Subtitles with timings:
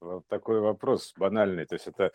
[0.00, 1.66] вот такой вопрос банальный.
[1.66, 2.12] То есть это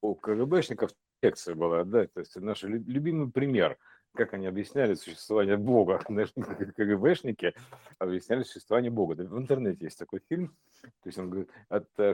[0.00, 0.90] у КГБшников
[1.22, 3.76] лекция была, да, то есть наш любимый пример,
[4.14, 6.00] как они объясняли существование Бога.
[6.76, 7.54] КГБшники
[7.98, 9.14] объясняли существование Бога.
[9.14, 11.50] В интернете есть такой фильм, то есть он говорит,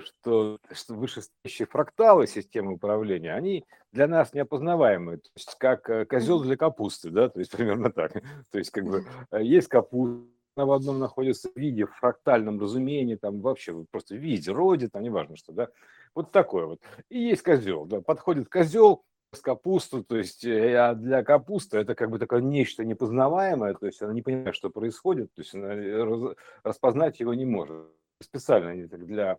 [0.04, 6.42] что, что вышестоящие фракталы системы управления, они для нас неопознаваемы, то есть как э, козел
[6.42, 8.12] для капусты, да, то есть примерно так.
[8.50, 10.26] То есть как бы э, есть капуста,
[10.56, 15.02] в одном находится в виде, в фрактальном разумении, там вообще просто в виде, роде, там
[15.02, 15.68] неважно что, да.
[16.14, 16.80] Вот такое вот.
[17.08, 21.94] И есть козел, да, подходит козел, с капусту, то есть э, а для капусты это
[21.94, 25.74] как бы такое нечто непознаваемое, то есть она не понимает, что происходит, то есть она
[25.74, 27.88] раз, распознать его не может.
[28.22, 29.38] Специально для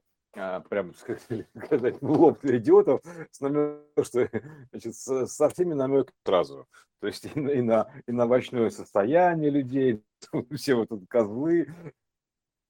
[0.70, 0.94] прям
[1.66, 4.30] сказать в лоб для идиотов с намеком, что
[4.72, 6.68] значит, со, со всеми намеками сразу.
[7.00, 10.04] То есть и на, и, на, и на овощное состояние людей,
[10.56, 11.68] все вот тут козлы,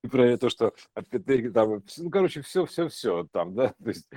[0.12, 0.74] про то, что
[1.54, 4.08] там, ну, короче, все, все, все там, да, то есть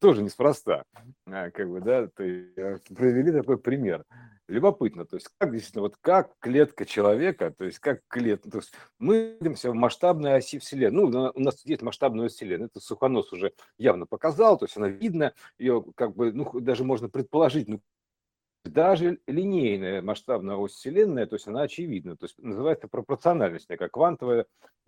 [0.00, 0.84] тоже неспроста,
[1.26, 4.04] а, как бы, да, то есть, э, провели такой пример.
[4.48, 8.72] Любопытно, то есть как действительно, вот как клетка человека, то есть как клетка, то есть
[8.98, 13.52] мы находимся в масштабной оси Вселенной, ну, у нас есть масштабная Вселенная, это Сухонос уже
[13.78, 17.80] явно показал, то есть она видно, ее как бы, ну, даже можно предположить, ну,
[18.64, 24.46] даже линейная масштабная ось Вселенной, то есть она очевидна, то есть называется пропорциональность, как квантовая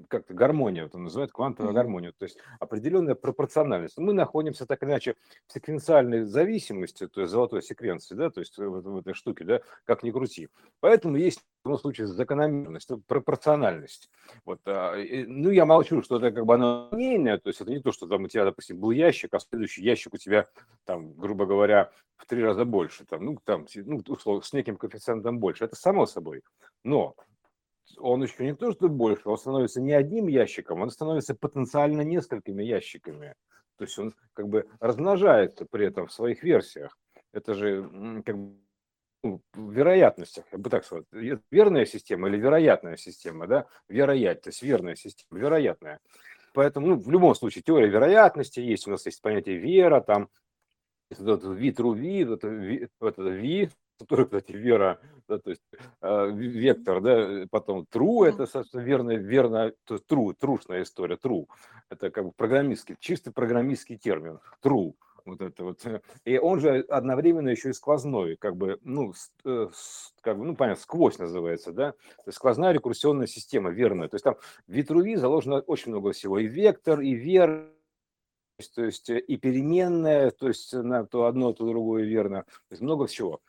[0.08, 1.75] как-то гармония, вот он называет квантовая mm-hmm.
[1.75, 3.97] гармония, то есть определенная пропорциональность.
[3.98, 5.14] Мы находимся так или иначе
[5.47, 9.61] в секвенциальной зависимости, то есть золотой секвенции, да, то есть в, в этой штуке, да,
[9.84, 10.48] как ни крути.
[10.80, 14.10] Поэтому есть любом случае закономерность, пропорциональность.
[14.44, 14.94] Вот, а,
[15.26, 18.06] ну, я молчу, что это как бы оно линейное, то есть это не то, что
[18.06, 20.48] там у тебя, допустим, был ящик, а следующий ящик у тебя,
[20.84, 25.38] там, грубо говоря, в три раза больше, там, ну, там, ну, условно, с неким коэффициентом
[25.38, 25.64] больше.
[25.64, 26.42] Это само собой.
[26.84, 27.14] Но
[27.98, 32.62] он еще не то, что больше, он становится не одним ящиком, он становится потенциально несколькими
[32.62, 33.34] ящиками.
[33.76, 36.96] То есть он как бы размножается при этом в своих версиях.
[37.32, 38.56] Это же как бы
[39.25, 41.05] ну, вероятностях, я бы так сказал,
[41.51, 45.98] верная система или вероятная система, да, вероятность, то есть верная система, вероятная.
[46.52, 50.29] Поэтому, ну, в любом случае, теория вероятности есть, у нас есть понятие вера, там,
[51.11, 55.63] это ви, true ви, это ви, это ви, который, кстати, вера, да, то есть
[56.02, 61.46] э, вектор, да, потом true, это, собственно, верно, верно, то есть true, трушная история, true,
[61.90, 65.85] это как бы программистский, чисто программистский термин, true, вот это вот.
[66.24, 69.12] И он же одновременно еще и сквозной, как бы, ну,
[69.45, 69.68] э,
[70.20, 74.08] как бы, ну, понятно, сквозь называется, да, то есть сквозная рекурсионная система, верная.
[74.08, 74.36] То есть там
[74.67, 77.70] в Витруви заложено очень много всего, и вектор, и вер,
[78.74, 83.07] то есть и переменная, то есть на то одно, то другое верно, то есть много
[83.07, 83.40] всего.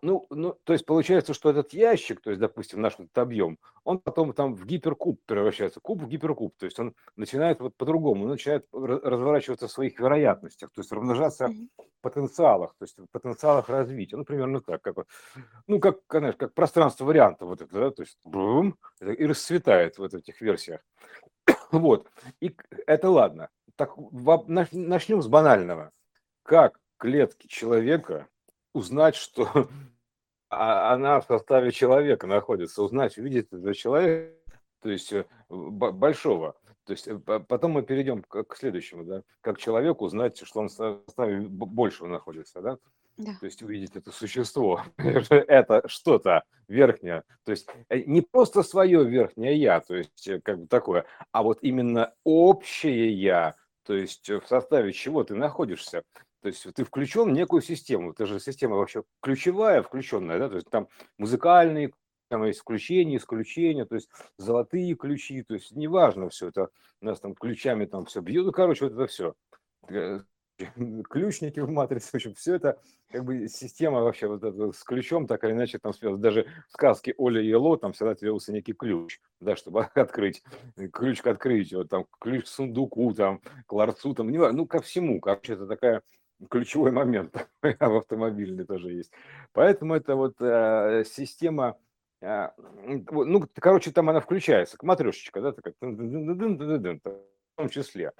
[0.00, 3.98] Ну, ну, то есть получается, что этот ящик, то есть, допустим, наш этот объем, он
[3.98, 8.64] потом там в гиперкуб превращается, куб в гиперкуб, то есть он начинает вот по-другому, начинает
[8.72, 14.24] разворачиваться в своих вероятностях, то есть размножаться в потенциалах, то есть в потенциалах развития, ну,
[14.24, 15.06] примерно так, как,
[15.66, 20.04] ну, как, знаешь, как пространство вариантов вот это, да, то есть бум, и расцветает в
[20.04, 20.80] этих версиях.
[21.72, 22.08] Вот,
[22.40, 22.56] и
[22.86, 23.50] это ладно.
[23.76, 23.96] Так,
[24.72, 25.90] начнем с банального.
[26.42, 28.26] Как клетки человека
[28.72, 29.68] узнать, что
[30.50, 34.34] а, она в составе человека находится, узнать, увидеть этого человека,
[34.82, 36.56] то есть э, большого.
[36.84, 40.72] То есть э, потом мы перейдем к, следующему, да, как человеку узнать, что он в
[40.72, 42.78] составе большего находится, да?
[43.16, 43.32] Да.
[43.40, 49.56] То есть увидеть это существо, это что-то верхнее, то есть э, не просто свое верхнее
[49.56, 54.92] я, то есть как бы такое, а вот именно общее я, то есть в составе
[54.92, 56.04] чего ты находишься.
[56.50, 58.12] То есть ты включен в некую систему.
[58.12, 60.88] Это же система вообще ключевая, включенная, да, то есть там
[61.18, 61.92] музыкальные,
[62.28, 66.68] там есть включения, исключения, то есть золотые ключи, то есть неважно все это,
[67.00, 69.34] у нас там ключами там все бьют, ну, короче, вот это все.
[69.88, 70.20] Э,
[71.08, 75.26] ключники в матрице, в общем, все это как бы система вообще вот эта, с ключом
[75.26, 76.20] так или иначе там связана.
[76.20, 80.42] Даже в сказке Оля и Ело там всегда требовался некий ключ, да, чтобы открыть,
[80.92, 85.20] ключ к открытию, там ключ к сундуку, там, к ларцу, там, не ну, ко всему,
[85.20, 86.02] короче, это такая
[86.50, 89.12] ключевой момент в автомобильной тоже есть.
[89.52, 91.76] Поэтому это вот э, система,
[92.20, 92.48] э,
[93.10, 97.00] ну, короче, там она включается, к матрешечка, да, такая, в
[97.56, 98.12] том числе.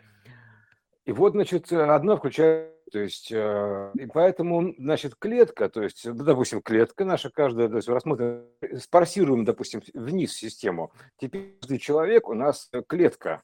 [1.04, 6.60] И вот, значит, одно включает, то есть, э, и поэтому, значит, клетка, то есть, допустим,
[6.60, 8.44] клетка наша каждая, то есть, рассмотрим,
[8.78, 10.92] спарсируем, допустим, вниз систему.
[11.18, 13.42] Теперь каждый человек у нас клетка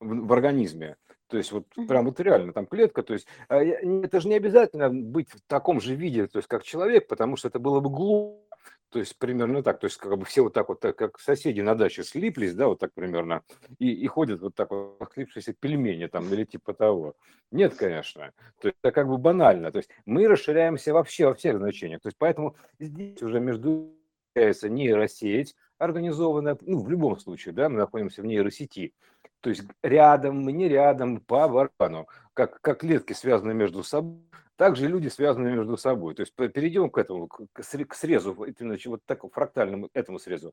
[0.00, 0.96] в, в организме.
[1.28, 4.90] То есть вот прям вот реально там клетка, то есть а, это же не обязательно
[4.90, 8.46] быть в таком же виде, то есть как человек, потому что это было бы глупо.
[8.88, 9.80] То То есть примерно так.
[9.80, 12.68] То есть как бы все вот так вот, так, как соседи на даче слиплись, да,
[12.68, 13.42] вот так примерно,
[13.78, 17.14] и, и ходят вот так вот, слипшиеся пельмени там или типа того.
[17.50, 18.32] Нет, конечно.
[18.60, 19.72] То есть это как бы банально.
[19.72, 22.00] То есть мы расширяемся вообще во всех значениях.
[22.00, 23.92] То есть поэтому здесь уже между
[24.34, 28.94] нейросеть организованная, ну, в любом случае, да, мы находимся в нейросети,
[29.40, 34.20] то есть рядом, мы не рядом, по барану, как, как клетки связаны между собой,
[34.56, 36.14] также люди связаны между собой.
[36.14, 40.52] То есть перейдем к этому, к срезу, значит, вот такому фрактальному этому срезу.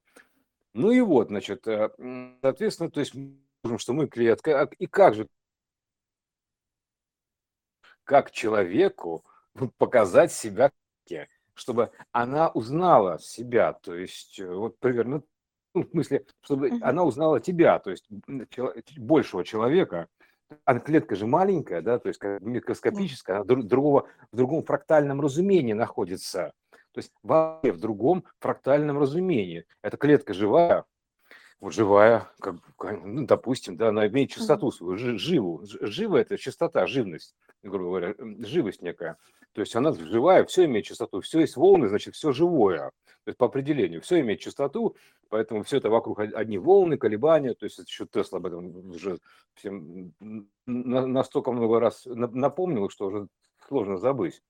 [0.74, 1.90] Ну и вот, значит, э,
[2.42, 3.14] соответственно, то есть
[3.64, 5.28] можем, что мы клетка, а, и как же,
[8.04, 9.24] как человеку
[9.78, 10.72] показать себя,
[11.54, 15.22] чтобы она узнала себя, то есть э, вот примерно
[15.74, 16.80] ну, в смысле, чтобы uh-huh.
[16.82, 18.08] она узнала тебя, то есть
[18.98, 20.08] большего человека,
[20.66, 26.54] а клетка же маленькая, да, то есть микроскопическая, она другого, в другом фрактальном разумении находится.
[26.92, 29.66] То есть вообще в другом фрактальном разумении.
[29.82, 30.86] Эта клетка живая,
[31.60, 35.64] вот живая, как, ну, допустим, да, она имеет частоту свою, живу.
[35.64, 38.16] Живо– это частота, живность, грубо говоря,
[38.46, 39.18] живость некая.
[39.54, 42.92] То есть она живая, все имеет частоту, все есть волны, значит, все живое.
[43.24, 44.96] То есть по определению все имеет частоту,
[45.30, 47.54] поэтому все это вокруг одни волны, колебания.
[47.54, 49.20] То есть еще Тесла об этом уже
[49.54, 50.14] всем
[50.66, 53.28] настолько много раз напомнил, что уже
[53.68, 54.42] сложно забыть.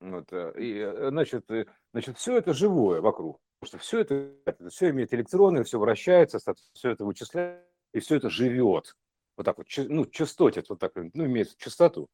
[0.00, 0.32] Вот.
[0.32, 3.40] Э, и, э, значит, э, значит, все это живое вокруг.
[3.60, 6.38] Потому что все это все имеет электроны, все вращается,
[6.74, 8.94] все это вычисляет, и все это живет.
[9.36, 12.08] Вот так вот, ну, частотит, вот так, ну, имеет частоту.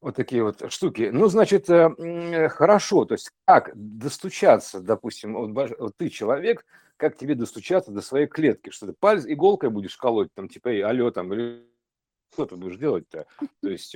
[0.00, 1.10] Вот такие вот штуки.
[1.12, 6.64] Ну, значит, хорошо, то есть как достучаться, допустим, вот, вот ты человек,
[6.96, 11.10] как тебе достучаться до своей клетки, что ты палец иголкой будешь колоть, там, типа, алло,
[11.10, 11.66] там, или
[12.32, 13.26] что ты будешь делать-то?
[13.60, 13.94] То есть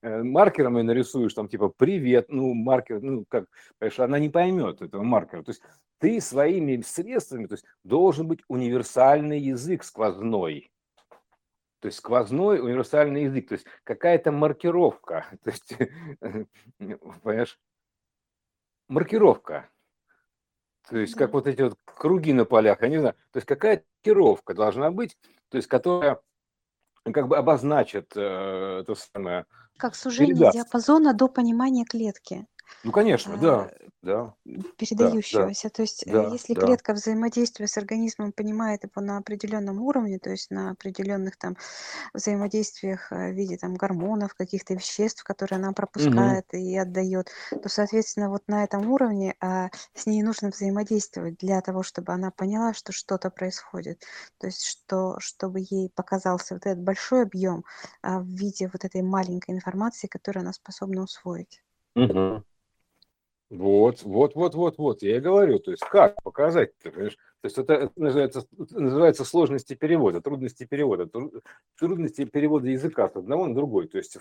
[0.00, 3.46] Э, маркером и нарисуешь там типа привет, ну маркер, ну как,
[3.78, 5.42] понимаешь, она не поймет этого маркера.
[5.42, 5.62] То есть
[5.98, 10.70] ты своими средствами, то есть должен быть универсальный язык сквозной.
[11.80, 15.76] То есть сквозной универсальный язык, то есть какая-то маркировка, то есть,
[17.22, 17.58] понимаешь,
[18.88, 19.68] маркировка.
[20.88, 23.84] То есть как вот эти вот круги на полях, я не знаю, то есть какая-то
[23.98, 25.18] маркировка должна быть,
[25.50, 26.20] то есть которая
[27.12, 29.46] как бы обозначит э, это самое,
[29.76, 30.56] Как сужение передаст.
[30.56, 32.46] диапазона до понимания клетки.
[32.84, 33.70] Ну, конечно, да, а,
[34.02, 34.34] да,
[34.76, 35.70] передающегося.
[35.70, 36.66] То есть, э, да, если да.
[36.66, 41.56] клетка взаимодействия с организмом понимает его на определенном уровне, то есть на определенных там
[42.14, 46.62] взаимодействиях э, в виде там гормонов, каких-то веществ, которые она пропускает угу.
[46.62, 51.82] и отдает, то, соответственно, вот на этом уровне а, с ней нужно взаимодействовать для того,
[51.82, 54.04] чтобы она поняла, что что-то происходит.
[54.38, 57.64] То есть, что, чтобы ей показался вот этот большой объем
[58.02, 61.62] а, в виде вот этой маленькой информации, которую она способна усвоить.
[61.96, 62.44] Угу.
[63.50, 65.02] Вот, вот, вот, вот, вот.
[65.02, 67.16] Я и говорю, то есть как показать, ты понимаешь?
[67.40, 71.08] То есть это, это называется, называется сложности перевода, трудности перевода,
[71.78, 74.18] трудности перевода языка с одного на другой, то есть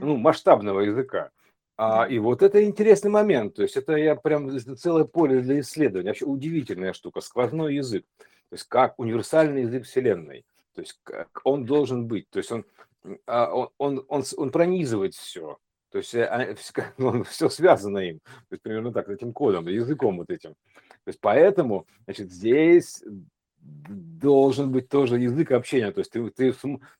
[0.00, 1.30] ну, масштабного языка.
[1.76, 6.08] А, и вот это интересный момент, то есть это я прям целое поле для исследования,
[6.08, 8.04] вообще удивительная штука, сквозной язык,
[8.48, 12.64] то есть как универсальный язык Вселенной, то есть как он должен быть, то есть он,
[13.26, 15.58] а, он, он, он, он пронизывает все,
[15.90, 16.56] то есть э,
[16.98, 20.54] ну, все связано им, то есть примерно так, этим кодом, языком вот этим.
[21.04, 23.02] То есть поэтому, значит, здесь
[23.60, 25.90] должен быть тоже язык общения.
[25.92, 26.52] То есть ты, ты,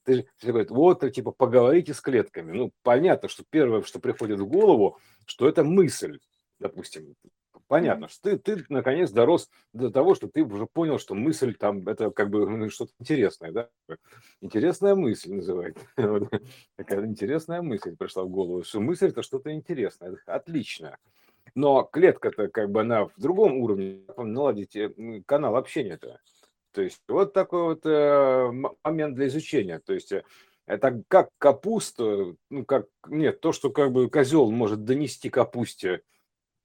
[0.05, 2.53] ты, ты говорит, вот, типа, поговорите с клетками.
[2.53, 6.19] Ну, понятно, что первое, что приходит в голову, что это мысль,
[6.59, 7.15] допустим
[7.69, 11.87] понятно, что ты, ты наконец дорос до того, что ты уже понял, что мысль там,
[11.87, 13.69] это как бы ну, что-то интересное, да?
[14.41, 15.85] Интересная мысль называется.
[16.77, 20.97] Такая интересная мысль пришла в голову, что мысль это что-то интересное, отлично.
[21.55, 24.77] Но клетка-то как бы она в другом уровне, наладить
[25.27, 26.21] канал общения-то.
[26.73, 28.51] То есть вот такой вот э,
[28.85, 29.81] момент для изучения.
[29.81, 30.23] То есть э,
[30.67, 36.03] это как капуста, ну как, нет, то, что как бы козел может донести капусте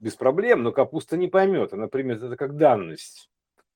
[0.03, 1.74] без проблем, но капуста не поймет.
[1.74, 3.29] Она примет это как данность.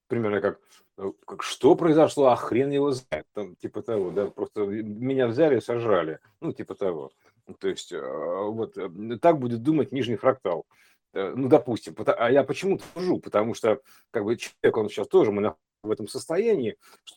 [0.07, 0.59] Примерно как,
[0.97, 3.25] э, как что произошло, а хрен его знает.
[3.33, 6.19] Там, типа того, да, просто меня взяли и сожрали.
[6.41, 7.11] Ну, типа того.
[7.59, 8.89] То есть, э, вот э,
[9.21, 10.65] так будет думать нижний фрактал.
[11.13, 11.95] Ну, допустим.
[12.05, 13.19] А я почему сужу?
[13.19, 13.81] Потому что,
[14.11, 16.75] как бы, человек, он сейчас тоже, мы в этом состоянии,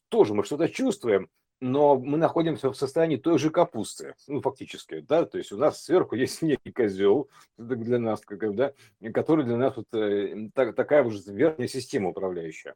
[0.08, 1.28] тоже мы что-то чувствуем,
[1.60, 5.82] но мы находимся в состоянии той же капусты, ну, фактически, да, то есть у нас
[5.82, 8.72] сверху есть некий козел для нас, как, да,
[9.12, 12.74] который для нас вот э, так, такая уже верхняя система управляющая.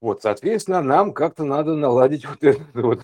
[0.00, 3.00] Вот, соответственно, нам как-то надо наладить вот этот вот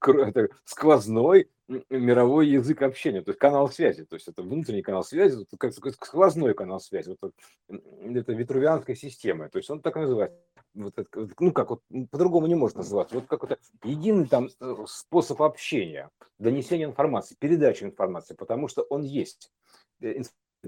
[0.00, 1.48] это сквозной
[1.88, 5.72] мировой язык общения, то есть канал связи, то есть это внутренний канал связи, это как
[5.72, 7.32] сквозной канал связи, вот
[7.68, 10.38] это витрувианская система, то есть он так называется.
[10.74, 14.74] Вот это, ну как вот по-другому не можно называться, вот как это единый там э,
[14.88, 19.52] способ общения, донесения информации, передачи информации, потому что он есть,
[20.00, 20.20] э,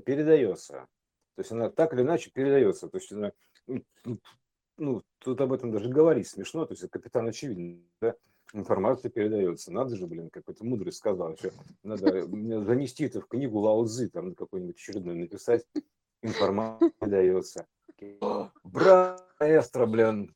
[0.05, 0.87] передается,
[1.35, 3.33] то есть она так или иначе передается, то есть она
[4.79, 8.15] ну, тут об этом даже говорить смешно, то есть капитан очевидно, да,
[8.53, 9.73] информация передается.
[9.73, 11.53] Надо же, блин, какой-то мудрый сказал, еще
[11.83, 12.23] надо
[12.63, 15.65] занести это в книгу Лао Цзы, там какой-нибудь очередной написать,
[16.23, 17.67] информация передается.
[18.65, 20.35] Браэстро, блин,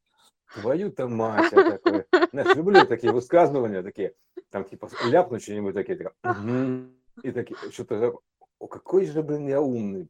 [0.55, 2.05] твою-то мать, я такой.
[2.33, 4.15] Знаешь, люблю такие высказывания, такие,
[4.51, 6.91] там типа ляпну что-нибудь такие, такие, угу,
[7.23, 8.19] и такие, что-то,
[8.59, 10.09] о, какой же, блин, я умный,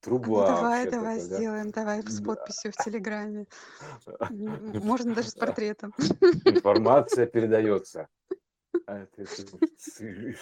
[0.00, 3.46] Труба давай, давай такая, сделаем, давай с подписью в Телеграме.
[4.30, 5.92] Можно даже с портретом.
[6.44, 8.08] Информация передается.
[8.86, 9.06] А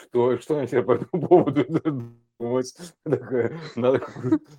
[0.04, 1.64] что, что я тебе по этому поводу
[2.38, 2.74] думать?
[3.74, 4.06] Надо,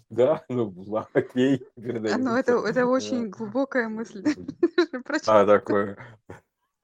[0.10, 0.74] да, ну,
[1.14, 2.20] окей, передается.
[2.20, 4.24] Ну, это, это очень глубокая мысль.
[5.26, 5.98] А, такое.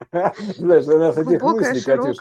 [0.12, 2.16] Знаешь, у нас этих мыслей, Катюш,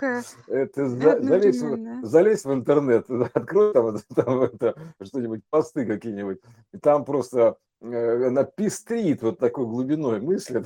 [0.48, 1.63] ты залезь,
[2.03, 6.39] залезь в интернет, открой там, там это, что-нибудь, посты какие-нибудь,
[6.74, 10.63] и там просто э, она пестрит вот такой глубиной мысли,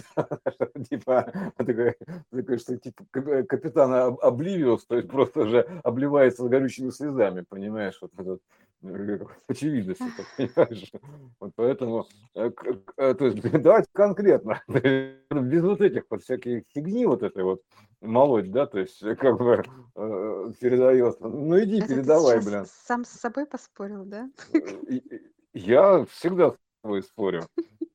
[0.90, 1.96] типа, такой,
[2.32, 8.42] такой, что типа капитана Обливиус, то есть просто уже обливается горючими слезами, понимаешь, вот этот
[9.48, 10.04] очевидности,
[10.38, 10.92] понимаешь?
[11.40, 12.50] Вот поэтому, э,
[12.98, 17.62] э, то есть, давайте конкретно, без вот этих вот всяких фигни вот этой вот
[18.02, 19.64] молоть, да, то есть, как бы
[19.96, 21.28] э, передается.
[21.28, 22.66] Ну, иди, Это передавай, блин.
[22.86, 24.30] сам с собой поспорил, да?
[25.54, 27.44] Я всегда с собой спорю,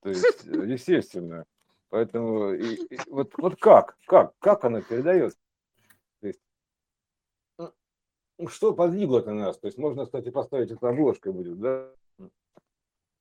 [0.02, 1.44] то есть, естественно.
[1.88, 5.38] Поэтому, и, и, вот, вот как, как, как она передается?
[8.48, 9.58] Что подвигло-то нас?
[9.58, 11.90] То есть можно, кстати, поставить это обложкой будет, да?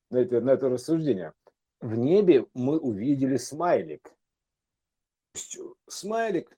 [0.10, 1.34] На это, на это рассуждение.
[1.82, 4.14] В небе мы увидели смайлик.
[5.88, 6.56] Смайлик,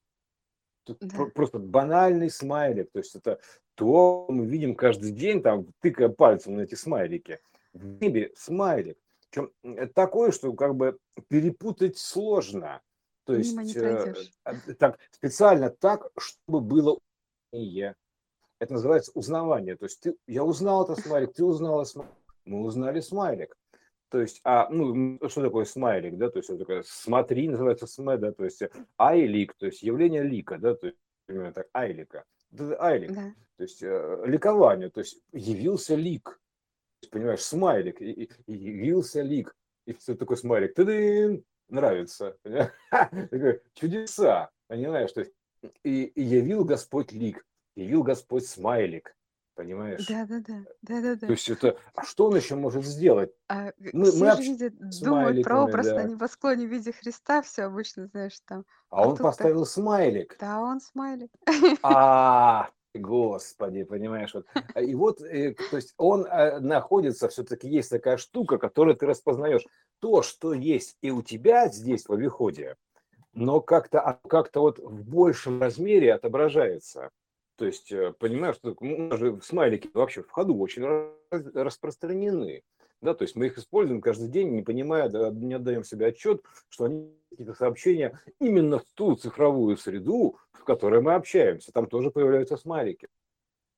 [0.85, 1.25] да.
[1.33, 2.91] просто банальный смайлик.
[2.91, 3.39] То есть это
[3.75, 7.39] то мы видим каждый день, там, тыкая пальцем на эти смайлики.
[7.73, 8.97] В небе смайлик.
[9.29, 10.97] Причем это такое, что как бы
[11.27, 12.81] перепутать сложно.
[13.25, 14.13] То есть э,
[14.77, 16.99] так, специально так, чтобы было
[18.59, 19.75] это называется узнавание.
[19.75, 22.13] То есть ты, я узнал это смайлик, ты узнала смайлик,
[22.45, 23.55] мы узнали смайлик.
[24.09, 28.17] То есть, а, ну, что такое смайлик, да, то есть, это такое, смотри, называется сме,
[28.17, 28.61] да, то есть,
[28.97, 32.23] айлик, то есть, явление лика, да, то есть, примерно так, айлика.
[32.79, 33.33] Айлик, да.
[33.57, 36.39] то есть, э, ликование, то есть, явился лик,
[37.11, 42.37] понимаешь, смайлик, и, и, и явился лик, и все такой смайлик, ты нравится,
[43.73, 45.33] чудеса, понимаешь, то есть,
[45.83, 47.43] и, и явил Господь лик,
[47.75, 49.15] явил Господь смайлик.
[49.55, 50.05] Понимаешь?
[50.07, 51.27] Да, да, да, да, да, да.
[51.27, 53.31] То есть это, а что он еще может сделать?
[53.47, 56.03] А, мы, все мы же видят, думают про образ да.
[56.03, 58.65] на небосклоне в виде Христа, все обычно, знаешь, там.
[58.89, 59.69] А, а он поставил так...
[59.69, 60.35] смайлик.
[60.41, 61.31] Да, он смайлик.
[61.83, 64.45] А, господи, понимаешь, вот.
[64.73, 69.05] А, и вот, э, то есть он а, находится, все-таки есть такая штука, которую ты
[69.05, 69.65] распознаешь.
[69.99, 72.75] То, что есть и у тебя здесь в обиходе,
[73.31, 77.09] но как-то как вот в большем размере отображается.
[77.57, 78.75] То есть, э, понимаешь, что
[79.17, 80.83] же смайлики вообще в ходу очень
[81.29, 82.63] распространены.
[83.01, 86.85] Да, то есть мы их используем каждый день, не понимая, не отдаем себе отчет, что
[86.85, 91.71] они какие-то сообщения именно в ту цифровую среду, в которой мы общаемся.
[91.71, 93.07] Там тоже появляются смайлики.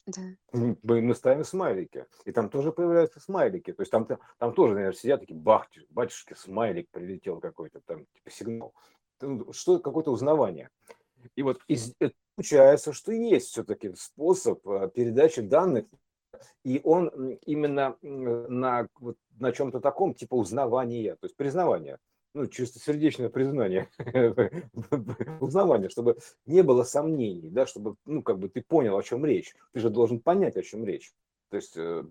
[0.06, 0.22] Да.
[0.54, 3.74] Мы, мы ставим смайлики, и там тоже появляются смайлики.
[3.74, 4.08] То есть там,
[4.38, 8.74] там тоже, наверное, сидят такие, бах, батюшки, смайлик прилетел какой-то, там типа сигнал.
[9.52, 10.70] Что какое-то узнавание.
[11.36, 11.94] И вот из,
[12.38, 15.86] получается, что есть все-таки способ э, передачи данных,
[16.64, 17.10] и он
[17.48, 21.98] именно на, вот, на чем-то таком, типа узнавания, то есть признавания,
[22.36, 23.90] ну, чистосердечное признание,
[25.40, 29.56] узнавание, чтобы не было сомнений, да, чтобы, ну, как бы ты понял, о чем речь.
[29.74, 31.14] Ты же должен понять, о чем речь.
[31.50, 32.04] То есть, э,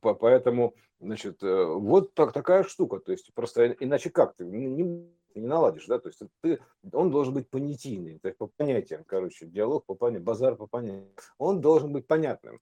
[0.00, 3.00] поэтому, значит, э, вот так, такая штука.
[3.00, 4.46] То есть, просто иначе как ты?
[4.46, 6.60] Не, ты не наладишь, да, то есть ты,
[6.92, 11.10] он должен быть понятийный, то есть по понятиям, короче, диалог по понятиям, базар по понятиям,
[11.38, 12.60] он должен быть понятным,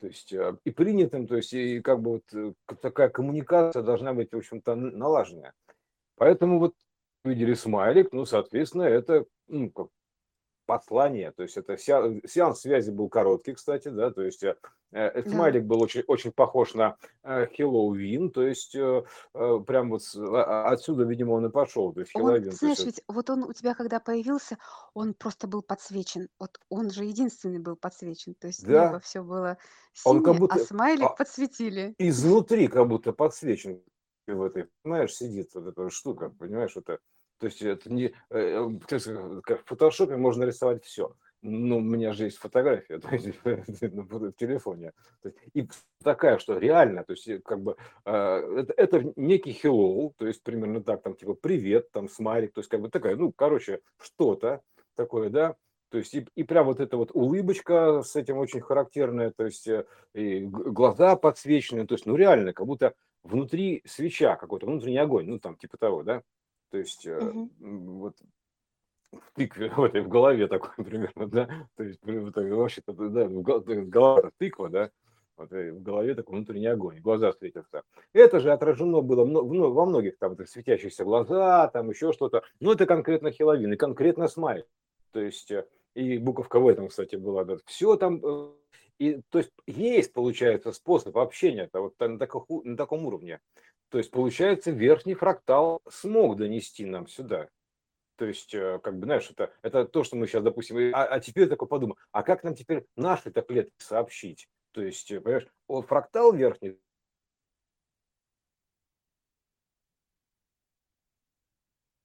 [0.00, 4.12] то есть э, и принятым, то есть и как бы вот э, такая коммуникация должна
[4.12, 5.54] быть, в общем-то, налаженная.
[6.16, 6.74] Поэтому вот
[7.24, 9.88] видели смайлик, ну, соответственно, это ну, как,
[10.68, 14.44] послание, то есть это сеанс связи был короткий, кстати, да, то есть
[14.90, 15.30] Э, да.
[15.30, 20.70] Смайлик был очень, очень похож на Хэллоуин, то есть э, э, прям вот а, а,
[20.70, 21.92] отсюда, видимо, он и пошел.
[21.92, 24.56] То есть Он, Хэллоуин, знаешь, ведь вот он у тебя когда появился,
[24.94, 26.28] он просто был подсвечен.
[26.38, 28.34] Вот он же единственный был подсвечен.
[28.34, 29.58] То есть небо все было
[30.04, 31.94] Он как синее, а смайлик а, подсветили.
[31.98, 33.82] изнутри как будто подсвечен
[34.26, 36.98] в этой, понимаешь, сидит вот эта штука, понимаешь, это,
[37.38, 42.38] то есть это не, как в фотошопе можно рисовать все ну, у меня же есть
[42.38, 44.92] фотография то есть, в телефоне.
[45.54, 45.68] И
[46.02, 50.82] такая, что реально, то есть как бы а, это, это некий hello, то есть примерно
[50.82, 54.62] так, там типа привет, там смайлик, то есть как бы такая, ну, короче, что-то
[54.96, 55.56] такое, да,
[55.90, 59.66] то есть и, и прям вот эта вот улыбочка с этим очень характерная, то есть
[59.68, 65.26] э, и глаза подсвеченные, то есть ну реально, как будто внутри свеча какой-то, внутренний огонь,
[65.28, 66.22] ну там типа того, да,
[66.70, 67.50] то есть угу.
[67.60, 68.16] вот
[69.12, 74.68] в тыкве, в этой в голове такой примерно, да, то есть вообще-то, да, голова тыква,
[74.68, 74.90] да,
[75.38, 77.82] вот в голове такой внутренний огонь, глаза светятся.
[78.12, 82.42] Это же отражено было во многих там светящихся глаза, там еще что-то.
[82.58, 84.64] Но это конкретно Хеловин и конкретно Смайл.
[85.12, 87.44] То есть э, и буковка в этом, кстати, была.
[87.44, 87.56] Да.
[87.66, 88.50] Все там э,
[88.98, 93.40] и, то есть есть, получается, способ общения -то вот на, таком, на таком уровне.
[93.90, 97.48] То есть, получается, верхний фрактал смог донести нам сюда.
[98.16, 101.20] То есть, э, как бы, знаешь, это, это то, что мы сейчас, допустим, а, а
[101.20, 104.48] теперь такой подумай, а как нам теперь наши-то клетки сообщить?
[104.72, 105.46] То есть, э, понимаешь,
[105.86, 106.78] фрактал верхний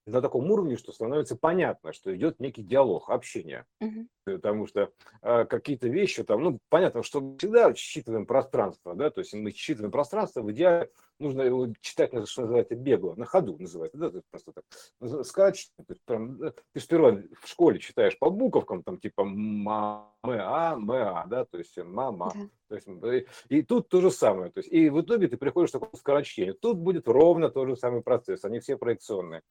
[0.06, 3.66] на таком уровне, что становится понятно, что идет некий диалог, общение.
[3.80, 4.08] Угу.
[4.26, 4.92] Потому что
[5.22, 9.92] э, какие-то вещи там, ну, понятно, что всегда считываем пространство, да, то есть мы считываем
[9.92, 14.28] пространство, в идеале нужно его читать, что называется, бегло, на ходу называется, да, то есть
[14.30, 15.26] просто так.
[15.26, 15.72] Сказать,
[16.06, 16.40] прям,
[16.74, 21.46] ты сперва в школе читаешь по буковкам, там, типа, ма, мэ, а, мэ, а, да,
[21.46, 22.32] то есть мама.
[22.36, 22.50] Да.
[22.70, 24.52] То есть, и, и тут то же самое.
[24.52, 26.56] То есть, и в итоге ты приходишь к такому скорочтению.
[26.56, 29.44] Тут будет ровно тот же самый процесс, они все проекционные.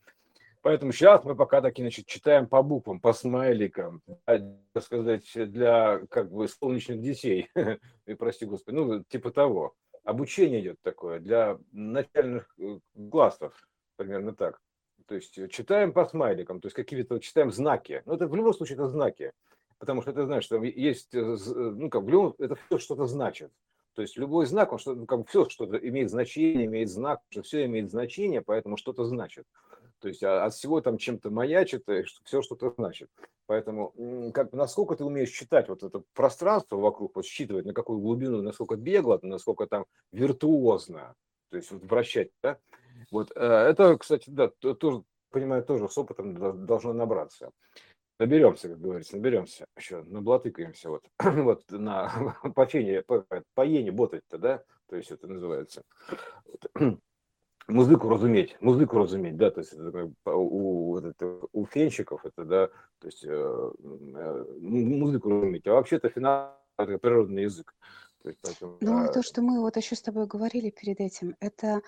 [0.62, 6.30] Поэтому сейчас мы пока таки значит, читаем по буквам, по смайликам, так сказать, для как
[6.30, 7.50] бы солнечных детей,
[8.06, 9.74] и прости господи, ну, типа того.
[10.04, 12.78] Обучение идет такое для начальных э,
[13.10, 13.54] классов,
[13.96, 14.60] примерно так.
[15.06, 18.02] То есть читаем по смайликам, то есть какие-то читаем знаки.
[18.04, 19.32] Ну, это в любом случае это знаки,
[19.78, 23.06] потому что это значит, что есть, э, э, ну, как в любом, это все что-то
[23.06, 23.52] значит.
[23.94, 27.64] То есть любой знак, он что, ну, как все что-то имеет значение, имеет знак, все
[27.66, 29.44] имеет значение, поэтому что-то значит.
[30.02, 33.08] То есть а, от всего там чем-то маячит, и все что-то значит.
[33.46, 38.42] Поэтому как, насколько ты умеешь читать вот это пространство вокруг, вот считывать, на какую глубину,
[38.42, 41.14] насколько бегло, насколько там виртуозно,
[41.50, 42.58] то есть вот вращать, да?
[43.10, 47.50] Вот э, это, кстати, да, тоже, понимаю, тоже с опытом должно набраться.
[48.18, 54.38] Наберемся, как говорится, наберемся, еще наблатыкаемся вот, вот на по фене, по, по ене ботать-то,
[54.38, 55.84] да, то есть это называется.
[57.68, 59.74] Музыку разуметь, музыку разуметь, да, то есть
[60.24, 62.66] у, это, у фенщиков это, да,
[63.00, 67.74] то есть э, э музыку разуметь, а вообще-то финал это природный язык.
[68.22, 69.08] То, есть, поэтому, ну, да.
[69.08, 71.82] то, что мы вот еще с тобой говорили перед этим, это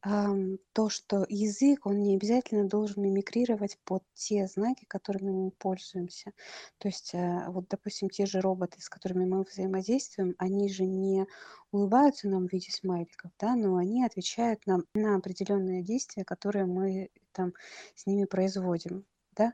[0.00, 6.32] то, что язык, он не обязательно должен мимикрировать под те знаки, которыми мы пользуемся.
[6.78, 11.26] То есть, э, вот, допустим, те же роботы, с которыми мы взаимодействуем, они же не
[11.72, 17.10] улыбаются нам в виде смайликов, да, но они отвечают нам на определенные действия, которые мы
[17.32, 17.52] там
[17.96, 19.52] с ними производим, да.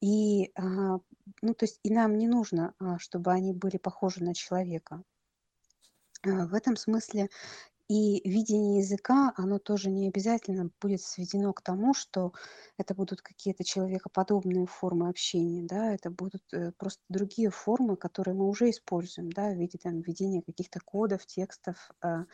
[0.00, 0.98] И, а,
[1.40, 5.02] ну, то есть, и нам не нужно, а, чтобы они были похожи на человека.
[6.28, 7.28] А, в этом смысле
[7.88, 12.32] и видение языка, оно тоже не обязательно будет сведено к тому, что
[12.76, 18.46] это будут какие-то человекоподобные формы общения, да, это будут э, просто другие формы, которые мы
[18.46, 22.26] уже используем, да, в виде там введения каких-то кодов, текстов, а,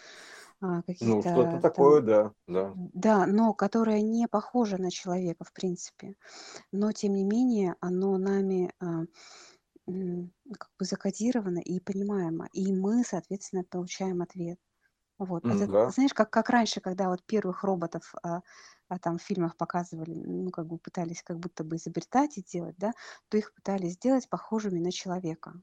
[0.60, 2.72] а, Ну, что-то каких-то такое, там, да, да.
[2.74, 6.16] да, но которое не похоже на человека, в принципе.
[6.72, 8.72] Но, тем не менее, оно нами
[9.86, 14.58] как бы закодировано и понимаемо, и мы, соответственно, получаем ответ.
[15.18, 15.48] Вот.
[15.48, 15.84] Это, да.
[15.86, 18.42] знаешь, как, как раньше, когда вот первых роботов а,
[18.88, 22.76] а, там в фильмах показывали, ну, как бы пытались как будто бы изобретать и делать,
[22.78, 22.92] да,
[23.28, 25.54] то их пытались сделать похожими на человека.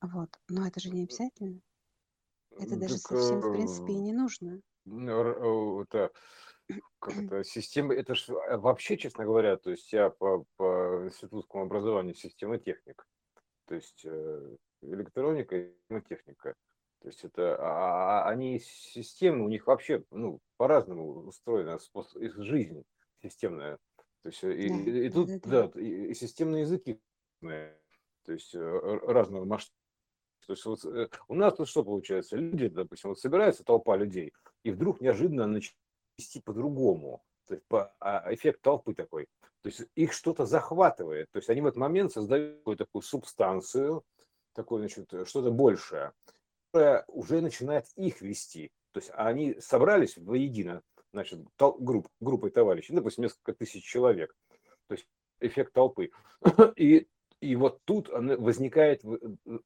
[0.00, 0.40] Вот.
[0.48, 1.60] Но это же не обязательно.
[2.58, 4.62] Это даже Так, совсем, в принципе, и не нужно.
[4.84, 6.12] ну, это,
[6.98, 11.64] как это, система, это ж э, вообще, честно говоря, то есть я по, по институтскому
[11.64, 13.06] образованию система техник,
[13.66, 15.74] то есть э, электроника и
[16.08, 16.54] техника.
[17.00, 22.36] То есть это а, а, они системы, у них вообще ну, по-разному устроена способ, их
[22.42, 22.84] жизнь
[23.22, 23.78] системная.
[24.22, 27.00] То То есть, и, да, и, и тут, да, да, и, и системные языки,
[27.40, 29.76] то есть разного масштаба.
[30.46, 30.84] То есть вот
[31.28, 32.36] у нас тут что получается?
[32.36, 34.32] Люди, допустим, вот собирается толпа людей,
[34.64, 35.85] и вдруг неожиданно начинают
[36.18, 37.22] вести по-другому.
[37.46, 39.26] То есть по, а, эффект толпы такой.
[39.62, 41.30] То есть их что-то захватывает.
[41.30, 44.04] То есть они в этот момент создают такую субстанцию,
[44.54, 46.12] такое, значит, что-то большее,
[46.72, 48.70] которое уже начинает их вести.
[48.92, 54.34] То есть они собрались воедино, значит, тол- групп, группой товарищей, ну, допустим, несколько тысяч человек.
[54.88, 55.06] То есть
[55.40, 56.10] эффект толпы.
[56.76, 57.06] И,
[57.40, 59.02] и вот тут возникает,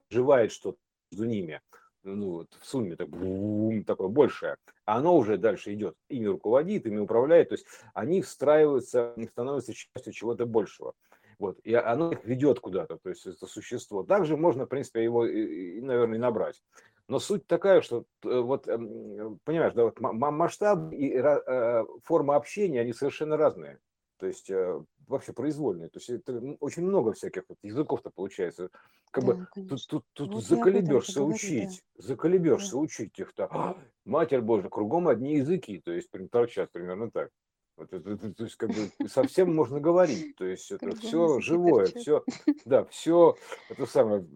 [0.08, 0.78] живает что-то
[1.10, 1.60] между ними
[2.02, 6.86] ну, вот в сумме так, бум, такое большее, а оно уже дальше идет, ими руководит,
[6.86, 10.94] ими управляет, то есть они встраиваются, они становятся частью чего-то большего.
[11.38, 14.02] Вот, и оно их ведет куда-то, то есть это существо.
[14.02, 16.62] Также можно, в принципе, его, и, наверное, набрать.
[17.08, 22.82] Но суть такая, что э, вот, эм, понимаешь, да, вот масштаб и э, форма общения,
[22.82, 23.78] они совершенно разные.
[24.18, 25.90] То есть э, вообще произвольные.
[25.90, 28.70] То есть это очень много всяких вот языков-то получается.
[29.10, 32.02] Как да, бы тут, тут, тут вот заколебешься учить, да.
[32.02, 32.78] заколебешься да.
[32.78, 33.46] учить их-то.
[33.50, 37.30] А, матерь Божья, кругом одни языки, то есть торчат примерно так.
[37.76, 41.86] Вот это, это, то есть как бы совсем можно говорить, то есть это все живое,
[41.86, 42.22] все,
[42.66, 43.36] да, все
[43.70, 44.26] это самое,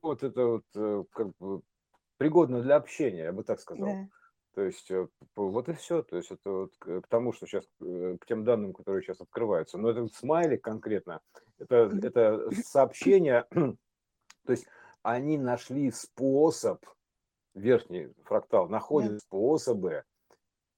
[0.00, 1.60] вот это вот э, как бы
[2.16, 3.88] пригодно для общения, я бы так сказал.
[3.88, 4.08] Да.
[4.56, 6.02] То есть э, вот и все.
[6.02, 9.76] То есть это вот к тому, что сейчас, э, к тем данным, которые сейчас открываются.
[9.76, 11.20] Но этот смайлик конкретно,
[11.58, 13.76] это, это сообщение, то
[14.50, 14.66] есть
[15.02, 16.82] они нашли способ,
[17.52, 20.04] верхний фрактал находит способы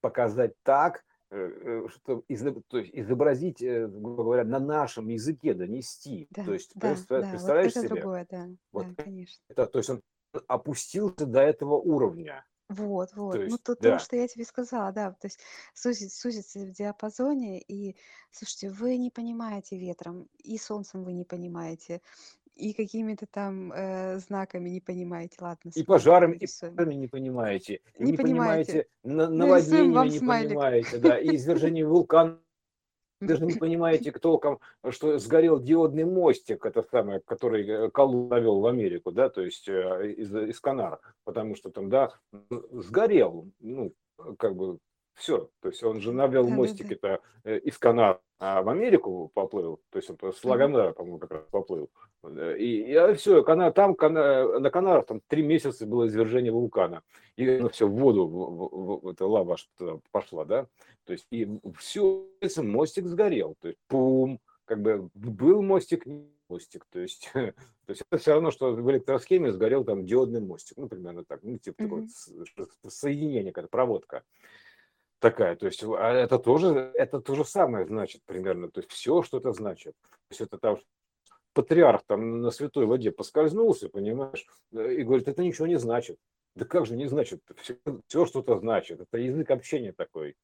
[0.01, 2.21] показать так, э, что
[2.67, 6.27] то есть изобразить, грубо говоря, на нашем языке донести.
[6.31, 8.01] Да, то есть да, представляешь да, вот это себе?
[8.01, 9.41] Другое, да, вот да, конечно.
[9.47, 10.01] Это, то есть он
[10.47, 12.43] опустился до этого уровня.
[12.69, 13.35] Вот, вот.
[13.35, 15.39] Ну, есть, то, то, что я тебе сказала, да, то есть
[15.73, 17.95] сузить, сузится в диапазоне, и,
[18.31, 22.01] слушайте, вы не понимаете ветром, и солнцем вы не понимаете,
[22.55, 28.03] и какими-то там э, знаками не понимаете, ладно, И пожарами, и пожарами не понимаете, и
[28.03, 28.85] Не не понимаете.
[29.03, 30.49] понимаете наводнениями, не смайлик.
[30.49, 32.39] понимаете, да, и извержение вулкана
[33.21, 38.67] даже не понимаете, кто, что сгорел диодный мостик, это самое, который э, Колумб навел в
[38.67, 42.13] Америку, да, то есть э, из, из Канара, потому что там, да,
[42.71, 43.93] сгорел, ну,
[44.37, 44.79] как бы
[45.19, 47.57] все, то есть он же навел да, мостик это да.
[47.57, 51.89] из Канара а в Америку поплыл, то есть он с Лагомера, по-моему, как раз поплыл.
[52.57, 57.03] И, и все, Канар, там на Канарах там три месяца было извержение вулкана.
[57.35, 59.57] И ну, все, в воду, в, в, в, эта лава
[60.11, 60.67] пошла, да.
[61.05, 62.25] То есть и все,
[62.57, 63.55] мостик сгорел.
[63.59, 66.05] То есть пум, как бы был мостик,
[66.47, 66.85] мостик.
[66.91, 67.53] То есть, то
[67.87, 70.77] есть это все равно, что в электросхеме сгорел там диодный мостик.
[70.77, 71.43] Ну, примерно так.
[71.43, 72.09] Ну, типа mm-hmm.
[72.55, 74.23] такое соединение, какая-то проводка
[75.19, 75.55] такая.
[75.55, 78.69] То есть а это тоже, это то же самое значит примерно.
[78.69, 79.93] То есть все, что это значит.
[80.01, 80.77] То есть это там
[81.53, 86.17] патриарх там на святой воде поскользнулся, понимаешь, и говорит, это ничего не значит.
[86.55, 87.41] Да как же не значит?
[87.57, 87.77] Все,
[88.07, 88.99] все что-то значит.
[88.99, 90.35] Это язык общения такой.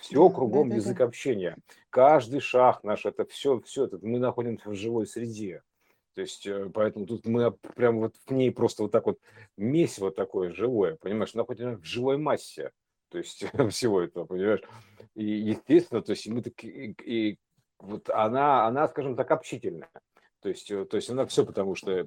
[0.00, 1.04] Все кругом да, да, язык да.
[1.04, 1.56] общения.
[1.90, 5.62] Каждый шаг наш, это все, все это, мы находимся в живой среде.
[6.14, 9.20] То есть, э, поэтому тут мы прям вот в ней просто вот так вот
[9.56, 12.72] месиво такое живое, понимаешь, находимся в живой массе
[13.10, 14.62] то есть всего этого, понимаешь?
[15.14, 17.38] И естественно, то есть мы так и,
[17.78, 19.88] вот она, она, скажем так, общительная.
[20.40, 22.06] То есть, э, то есть она все потому, что, э,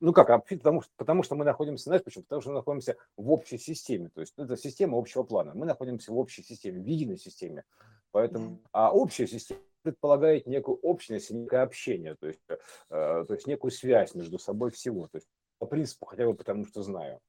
[0.00, 2.24] ну как, потому, что, потому что мы находимся, знаешь почему?
[2.24, 4.08] Потому что мы находимся в общей системе.
[4.14, 5.52] То есть это система общего плана.
[5.54, 7.64] Мы находимся в общей системе, в единой системе.
[8.10, 13.70] Поэтому, а общая система предполагает некую общность, некое общение, то есть, э, то есть некую
[13.70, 15.08] связь между собой всего.
[15.08, 17.20] То есть по принципу, хотя бы потому что знаю.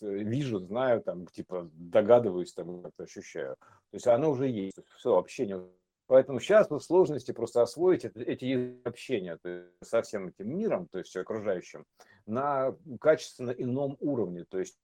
[0.00, 3.56] Э, вижу, знаю, там, типа, догадываюсь, там, как-то ощущаю.
[3.90, 5.62] То есть оно уже есть, все, общение.
[6.06, 10.86] Поэтому сейчас вот сложности просто освоить это, эти общения то есть со всем этим миром,
[10.90, 11.86] то есть окружающим,
[12.26, 14.44] на качественно ином уровне.
[14.44, 14.76] То есть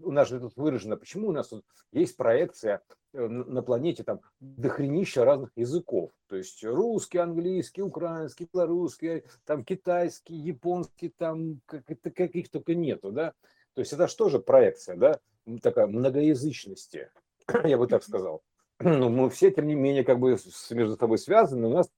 [0.00, 4.20] у нас же тут выражено, почему у нас тут есть проекция э, на планете там
[4.40, 6.12] дохренища разных языков.
[6.28, 13.34] То есть русский, английский, украинский, белорусский, там китайский, японский, там каких только нету, да.
[13.78, 15.20] То есть это же проекция, да,
[15.62, 17.12] такая многоязычности,
[17.64, 18.42] я бы так сказал.
[18.80, 20.36] Но ну, мы все, тем не менее, как бы
[20.70, 21.88] между собой связаны, у нас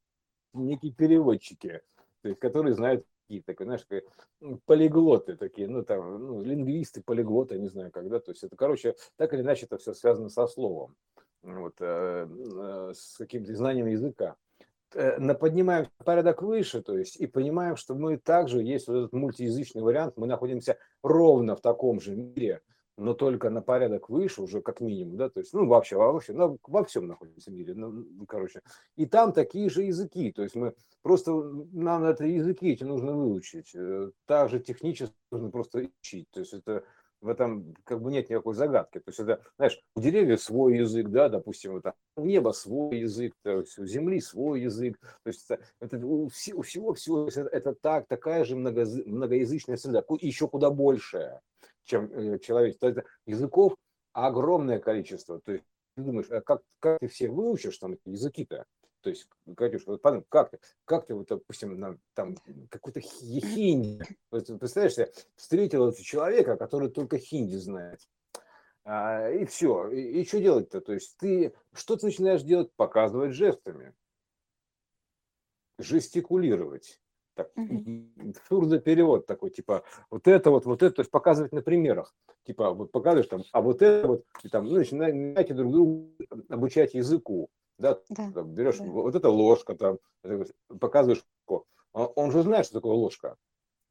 [0.53, 1.81] некие переводчики,
[2.21, 3.87] то есть, которые знают какие-то, знаешь,
[4.67, 9.33] полиглоты такие, ну, там, ну, лингвисты, полиглоты, не знаю, когда, то есть это, короче, так
[9.33, 10.97] или иначе это все связано со словом,
[11.43, 14.37] вот, э, э, с каким-то знанием языка.
[14.95, 19.83] Э, поднимаем порядок выше, то есть, и понимаем, что мы также, есть вот этот мультиязычный
[19.83, 22.61] вариант, мы находимся ровно в таком же мире,
[22.97, 26.59] но только на порядок выше, уже как минимум, да, то есть, ну, вообще, вообще, ну,
[26.67, 28.63] во всем находится в мире, ну, ну, короче.
[28.97, 31.33] И там такие же языки, то есть мы просто,
[31.73, 36.83] нам это языки эти нужно выучить, э, также технически нужно просто учить, то есть это
[37.21, 38.99] в этом как бы нет никакой загадки.
[38.99, 43.35] То есть это, знаешь, у деревьев свой язык, да, допустим, это у неба свой язык,
[43.43, 44.99] то есть у земли свой язык.
[45.23, 49.77] То есть это, это у, всего, всего, всего это, это так, такая же много, многоязычная
[49.77, 51.43] среда, еще куда большая
[51.85, 52.89] чем э, человечество.
[52.89, 53.75] Это языков
[54.13, 55.41] огромное количество.
[55.41, 55.65] То есть
[55.97, 58.65] ты думаешь, а как, как ты все выучишь там языки-то?
[59.03, 62.37] То есть, Катюш, вот подумай, как ты, как ты, вот, допустим, на, там
[62.69, 68.01] какой-то хинди, вот, представляешь, я встретил человека, который только хинди знает.
[68.85, 69.89] А, и все.
[69.91, 70.81] И, и что делать-то?
[70.81, 72.73] То есть ты что ты начинаешь делать?
[72.73, 73.95] Показывать жестами,
[75.79, 77.01] жестикулировать
[77.35, 77.51] так,
[78.49, 82.93] сурдоперевод такой, типа, вот это вот, вот это, то есть показывать на примерах, типа, вот
[82.93, 86.13] показываешь там, а вот это вот, и там, ну, начинаете друг другу
[86.49, 87.51] обучать языку,
[87.81, 88.85] да, да там, берешь, да.
[88.85, 89.99] вот это ложка, там,
[90.81, 91.25] показываешь,
[91.93, 93.37] а он же знает, что такое ложка,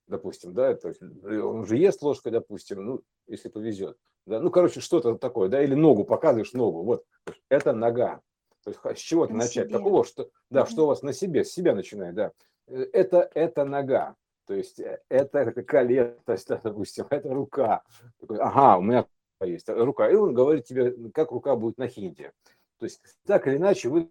[0.07, 4.79] допустим, да, то есть он же ест ложкой, допустим, ну, если повезет, да, ну, короче,
[4.79, 7.05] что-то такое, да, или ногу, показываешь ногу, вот,
[7.49, 8.21] это нога,
[8.63, 9.77] то есть с чего-то начать, себе.
[9.77, 10.69] такого, что, да, mm-hmm.
[10.69, 12.31] что у вас на себе, с себя начинает, да,
[12.69, 17.83] Э, это, это нога, то есть э, это, колено, есть, допустим, это рука.
[18.27, 19.05] Ага, у меня
[19.41, 20.09] есть рука.
[20.09, 22.31] И он говорит тебе, как рука будет на хинде.
[22.79, 24.09] То есть так или иначе вы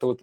[0.00, 0.22] вот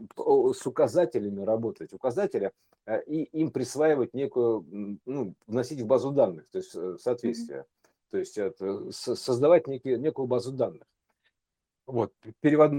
[0.56, 2.52] с указателями работать, указателя,
[2.86, 4.66] э, и им присваивать некую,
[5.06, 7.66] ну, вносить в базу данных, то есть соответствие.
[8.10, 10.84] То есть это, создавать некие, некую базу данных.
[11.86, 12.72] Вот, перевод.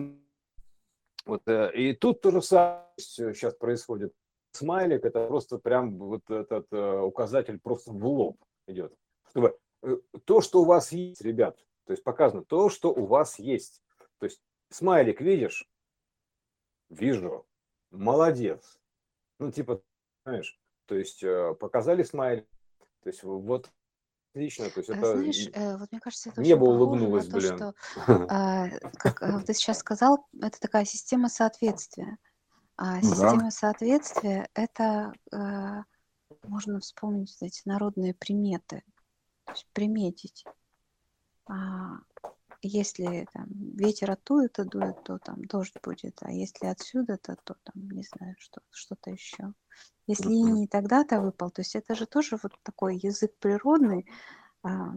[1.24, 4.12] Вот, и тут то же самое сейчас происходит
[4.52, 8.94] смайлик это просто прям вот этот э, указатель просто в лоб идет.
[9.30, 13.38] Чтобы э, то, что у вас есть, ребят, то есть показано то, что у вас
[13.38, 13.82] есть.
[14.18, 14.40] То есть
[14.74, 15.68] смайлик видишь?
[16.88, 17.46] Вижу.
[17.90, 18.78] Молодец.
[19.38, 19.82] Ну, типа,
[20.24, 22.46] знаешь, то есть э, показали смайлик.
[23.02, 23.70] То есть вот
[24.34, 27.56] Отлично, то есть а это Знаешь, вот мне кажется, это небо улыбнулось, то, блин.
[27.56, 27.74] что,
[28.30, 32.16] а, как ты сейчас сказал, это такая система соответствия.
[32.76, 33.06] А Ну да.
[33.08, 35.82] система соответствия– это, э,
[36.44, 38.82] можно вспомнить эти народные приметы,
[39.44, 40.46] то есть приметить.
[42.62, 48.04] Если там ветер оттуда-то дует, то там дождь будет, а если отсюда-то, то там, не
[48.04, 49.52] знаю, что, что-то еще.
[50.06, 50.54] Если Мгм.
[50.60, 54.06] не тогда-то выпал, то есть это же тоже вот такой язык природный,
[54.62, 54.94] а,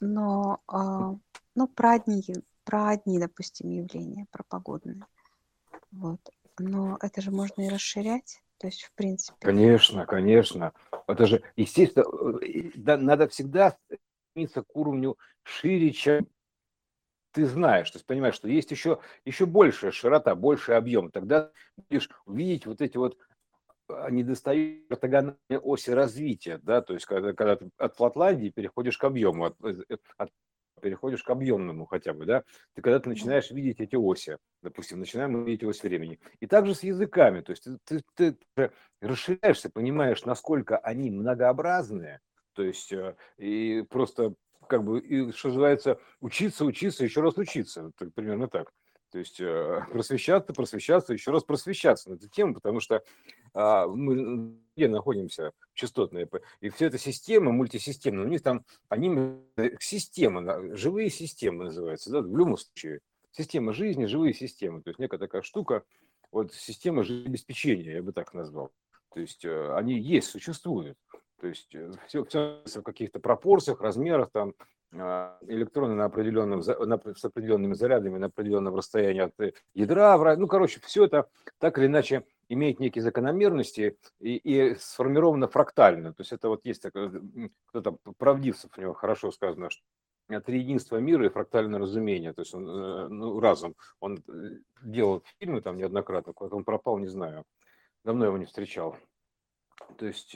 [0.00, 1.16] но, а,
[1.56, 2.24] ну, про одни,
[2.64, 5.04] про одни, допустим, явления, про погодные.
[5.90, 6.20] Вот.
[6.58, 8.42] Но это же можно и расширять.
[8.58, 9.38] То есть, в принципе.
[9.40, 10.72] Конечно, конечно.
[11.06, 12.04] Это же, естественно,
[12.42, 13.76] э, надо всегда
[14.38, 16.28] стремиться к уровню шире, чем
[17.32, 17.90] ты знаешь.
[17.90, 21.10] То есть понимаешь, что есть еще, еще большая широта, больший объем.
[21.10, 23.18] Тогда будешь увидеть вот эти вот
[23.88, 29.04] а, недостающие ортогональные оси развития, да, то есть когда, когда ты от Флотландии переходишь к
[29.04, 30.30] объему, от, э, от
[30.80, 35.44] переходишь к объемному хотя бы, да, ты когда ты начинаешь видеть эти оси, допустим, начинаем
[35.44, 36.20] видеть ось времени.
[36.38, 38.70] И также с языками, то есть ты, ты, ты
[39.00, 42.20] расширяешься, понимаешь, насколько они многообразные,
[42.58, 44.34] то есть э, и просто
[44.66, 48.72] как бы, и, что называется, учиться, учиться, еще раз учиться, так, примерно так.
[49.12, 53.04] То есть э, просвещаться, просвещаться, еще раз просвещаться на эту тему, потому что
[53.54, 56.28] а, мы где находимся, частотные,
[56.60, 59.38] и все это система, мультисистемная, у них там, они
[59.78, 63.02] системы, живые системы называются, да, в любом случае.
[63.30, 65.84] Система жизни, живые системы, то есть некая такая штука,
[66.32, 68.72] вот система жизнеобеспечения, я бы так назвал.
[69.14, 70.98] То есть э, они есть, существуют.
[71.40, 71.68] То есть
[72.06, 74.54] все, э, все в каких-то пропорциях, размерах, там,
[74.96, 80.16] а, электроны на определенном, на, с определенными зарядами на определенном расстоянии от э, ядра.
[80.36, 86.14] Ну, короче, все это так или иначе имеет некие закономерности и, и сформировано фрактально.
[86.14, 87.10] То есть это вот есть такой,
[87.66, 89.82] кто-то правдивцев у него хорошо сказано, что
[90.30, 92.32] это единство мира и фрактальное разумение.
[92.32, 93.74] То есть он, э, ну, разум.
[94.00, 94.24] Он
[94.82, 97.44] делал фильмы там неоднократно, куда он пропал, не знаю.
[98.04, 98.96] Давно его не встречал.
[99.98, 100.34] То есть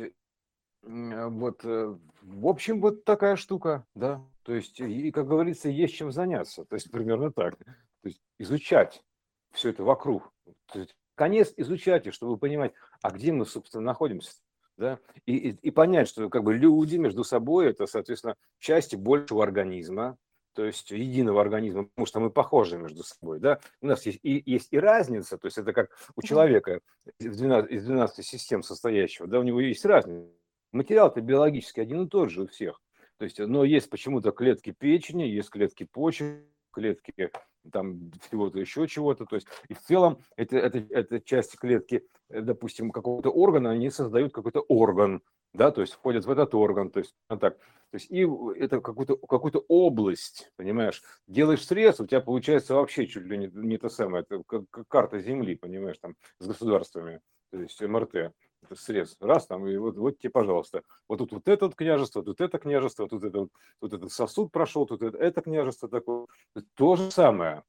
[0.83, 4.25] вот, в общем, вот такая штука, да.
[4.43, 6.65] То есть, и, как говорится, есть чем заняться.
[6.65, 7.57] То есть, примерно так.
[7.57, 7.65] То
[8.09, 9.03] есть, изучать
[9.53, 10.33] все это вокруг.
[10.73, 14.33] То есть, конец изучайте, чтобы понимать, а где мы, собственно, находимся.
[14.77, 14.99] Да?
[15.27, 20.17] И, и, и понять, что как бы люди между собой это, соответственно, части большего организма,
[20.55, 24.43] то есть единого организма, потому что мы похожи между собой, да, у нас есть и,
[24.45, 26.81] есть и разница, то есть это как у человека
[27.19, 30.29] из 12, из 12 систем состоящего, да, у него есть разница.
[30.73, 32.81] Материал-то биологически один и тот же у всех,
[33.19, 37.31] то есть, но есть почему-то клетки печени, есть клетки почек, клетки
[37.71, 39.27] там всего-то еще чего-то.
[39.27, 43.91] То есть, и в целом это, это, это части клетки, э, допустим, какого-то органа, они
[43.91, 47.59] создают какой-то орган, да, то есть входят в этот орган, то есть так.
[47.59, 48.27] То есть и
[48.59, 53.77] это какую-то какую область, понимаешь, делаешь срез, у тебя получается вообще чуть ли не, не
[53.77, 58.33] то самое, это как карта Земли, понимаешь, там с государствами, то есть МРТ,
[58.63, 62.23] это срез, раз там, и вот, вот тебе, пожалуйста, вот тут вот это вот княжество,
[62.23, 63.49] тут это княжество, тут это,
[63.81, 66.27] тут этот сосуд прошел, тут это, это княжество такое,
[66.75, 67.63] то же самое,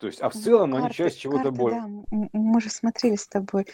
[0.00, 1.78] то есть, а в целом карты, они часть чего-то больше.
[1.78, 3.66] Да, мы же смотрели с тобой.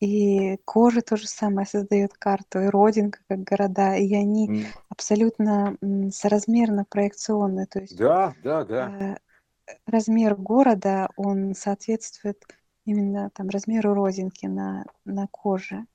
[0.00, 4.66] И кожа то же самое создает карту, и родинка, как города, и они mm.
[4.88, 5.76] абсолютно
[6.10, 7.66] соразмерно проекционны.
[7.66, 8.90] То есть да, да, да.
[8.98, 9.16] Э,
[9.86, 12.42] размер города, он соответствует
[12.84, 15.86] именно там размеру родинки на, на коже.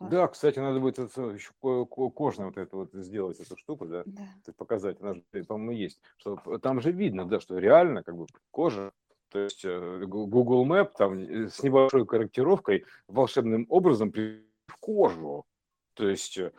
[0.00, 4.52] Да, кстати, надо будет это, еще кожно вот это вот сделать эту штуку, да, да.
[4.56, 8.92] показать, она же, по-моему, есть, что там же видно, да, что реально как бы кожа
[9.32, 15.46] то есть э, Google Map там э, с небольшой корректировкой волшебным образом в кожу.
[15.94, 16.52] То есть э,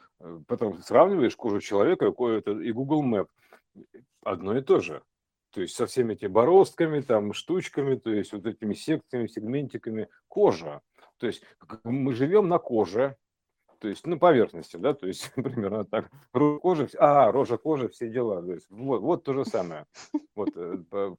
[0.48, 3.28] потом сравниваешь кожу человека и Google Map.
[4.24, 5.04] Одно и то же.
[5.52, 10.82] То есть со всеми этими бороздками, там, штучками, то есть вот этими секциями, сегментиками кожа.
[11.24, 11.42] То есть
[11.86, 13.16] мы живем на коже,
[13.80, 16.12] то есть на поверхности, да, то есть примерно так.
[16.34, 18.42] Кожа, а, рожа, кожа, все дела.
[18.42, 19.86] То есть, вот, вот то же самое.
[20.36, 20.50] Вот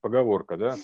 [0.03, 0.77] поговорка, да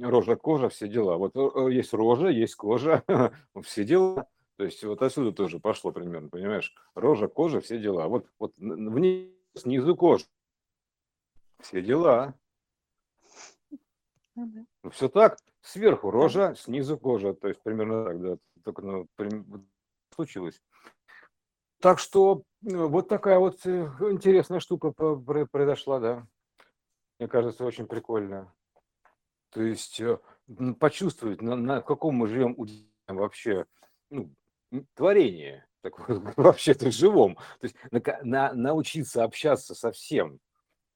[0.00, 1.16] рожа, кожа, все дела.
[1.16, 3.04] Вот э, есть рожа, есть кожа,
[3.62, 4.26] все дела.
[4.56, 6.74] То есть вот отсюда тоже пошло примерно, понимаешь?
[6.96, 8.08] Рожа, кожа, все дела.
[8.08, 10.24] Вот, вот вниз, снизу кожа.
[11.60, 12.34] Все дела.
[14.34, 15.38] Ну, ну все так.
[15.62, 17.34] Сверху рожа, снизу кожа.
[17.34, 18.36] То есть примерно так, да.
[18.64, 19.06] Только ну,
[20.14, 20.60] случилось.
[21.80, 26.26] Так что э, вот такая вот э, интересная штука произошла, да.
[27.18, 28.52] Мне кажется, очень прикольная.
[29.50, 30.18] То есть э,
[30.78, 32.56] почувствовать, на, на каком мы живем
[33.08, 33.66] вообще
[34.10, 34.34] ну,
[34.94, 37.36] творение, такое, вообще-то живом.
[37.60, 40.38] То есть на, на, научиться общаться со всем.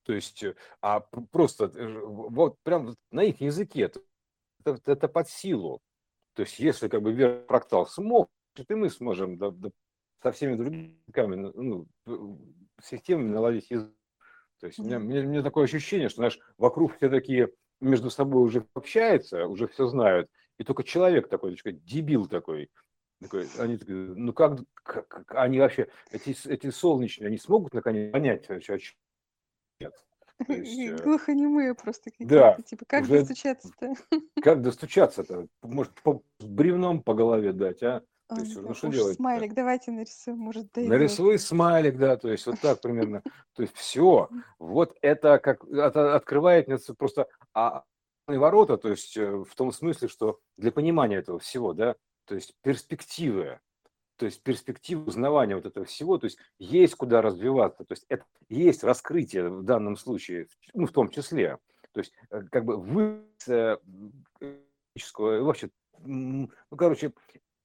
[0.05, 0.45] То есть,
[0.83, 1.69] а просто
[2.05, 3.91] вот прям на их языке
[4.65, 5.81] это, это под силу.
[6.35, 9.71] То есть, если как бы Вера Фрактал смог, то и мы сможем да, да,
[10.23, 11.87] со всеми другими ну,
[12.83, 13.93] системами наладить язык.
[14.61, 17.51] То есть, у меня, мне, мне такое ощущение, что, знаешь, вокруг все такие
[17.81, 22.71] между собой уже общаются, уже все знают, и только человек такой, дебил такой,
[23.21, 28.45] такой, они такие, ну как, как, они вообще, эти, эти солнечные, они смогут наконец понять,
[28.45, 28.79] что
[29.81, 29.95] нет.
[30.49, 33.95] Есть, Глухонемые просто какие-то, да, типа, как достучаться-то?
[34.43, 35.47] Как достучаться-то?
[35.63, 38.03] Может, по, бревном по голове дать, а?
[38.29, 39.17] То есть, ну что делать?
[39.17, 40.91] Смайлик, давайте нарисуем, может, дойдет.
[40.91, 43.23] Нарисуй смайлик, да, то есть вот так примерно.
[43.55, 47.85] То есть все, вот это как это открывает просто а,
[48.27, 52.55] ворота, то есть э, в том смысле, что для понимания этого всего, да, то есть
[52.63, 53.61] перспективы,
[54.17, 58.25] то есть перспективы узнавания вот этого всего, то есть есть куда развиваться, то есть это
[58.49, 61.59] есть раскрытие в данном случае, ну, в том числе,
[61.93, 63.77] то есть э, как бы вы э,
[65.19, 67.13] вообще, ну, короче,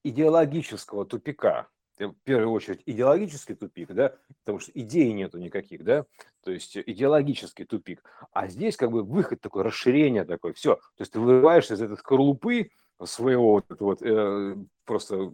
[0.03, 1.67] идеологического тупика,
[2.07, 6.05] в первую очередь идеологический тупик, да, потому что идей нету никаких, да,
[6.43, 8.03] то есть идеологический тупик.
[8.31, 10.75] А здесь как бы выход такой, расширение такое, все.
[10.75, 12.71] То есть ты вырываешься из этой скорлупы
[13.03, 14.55] своего вот, вот э,
[14.89, 15.32] просто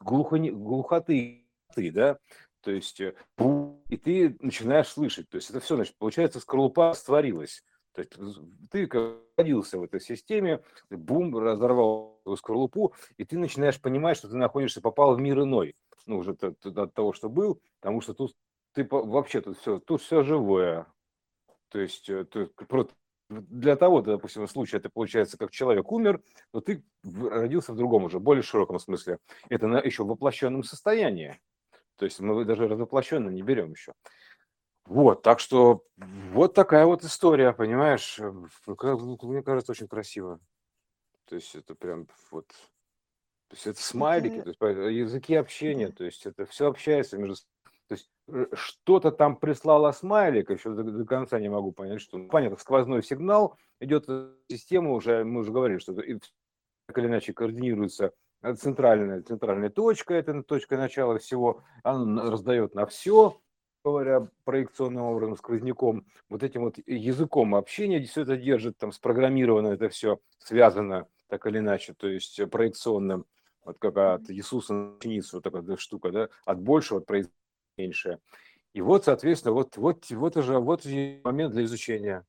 [0.00, 2.18] глухо, глухоты, да,
[2.60, 3.14] то есть э,
[3.88, 7.64] и ты начинаешь слышать, то есть это все, значит, получается, скорлупа створилась.
[7.94, 8.12] То есть
[8.70, 8.86] ты
[9.38, 14.82] родился в этой системе, ты бум, разорвал скорлупу, и ты начинаешь понимать, что ты находишься,
[14.82, 15.74] попал в мир иной.
[16.04, 18.36] Ну, уже от того, что был, потому что тут
[18.74, 20.86] ты вообще тут все, тут все живое.
[21.70, 22.50] То есть, э, то,
[23.28, 28.04] для того, допустим, в случае это получается, как человек умер, но ты родился в другом
[28.04, 29.18] уже, более широком смысле.
[29.48, 31.40] Это на, еще в воплощенном состоянии.
[31.96, 33.92] То есть мы даже развоплощенно не берем еще.
[34.84, 38.20] Вот, так что вот такая вот история, понимаешь?
[38.66, 40.38] Мне кажется, очень красиво.
[41.24, 42.46] То есть это прям вот...
[43.48, 47.36] То есть это смайлики, то есть языки общения, то есть это все общается между
[47.88, 52.18] то есть э, что-то там прислала смайлик, еще до, до конца не могу понять, что.
[52.18, 57.32] Ну, понятно, сквозной сигнал идет в систему, уже, мы уже говорили, что так или иначе
[57.32, 58.12] координируется
[58.58, 63.40] центральная, центральная точка, это точка начала всего, она раздает на все,
[63.84, 69.88] говоря, проекционным образом, сквозняком, вот этим вот языком общения все это держит, там спрограммировано это
[69.88, 73.26] все, связано так или иначе, то есть проекционным,
[73.64, 74.96] вот как от Иисуса на
[75.32, 77.06] вот такая штука, да, от большего, от
[77.76, 78.18] меньше.
[78.72, 80.84] И вот, соответственно, вот, вот, вот уже вот
[81.24, 82.26] момент для изучения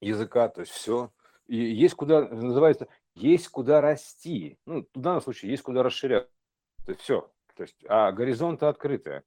[0.00, 1.12] языка, то есть все.
[1.46, 4.58] И есть куда, называется, есть куда расти.
[4.66, 6.30] Ну, в данном случае есть куда расширяться.
[6.84, 7.30] То есть все.
[7.54, 9.22] То есть, а горизонты открытые.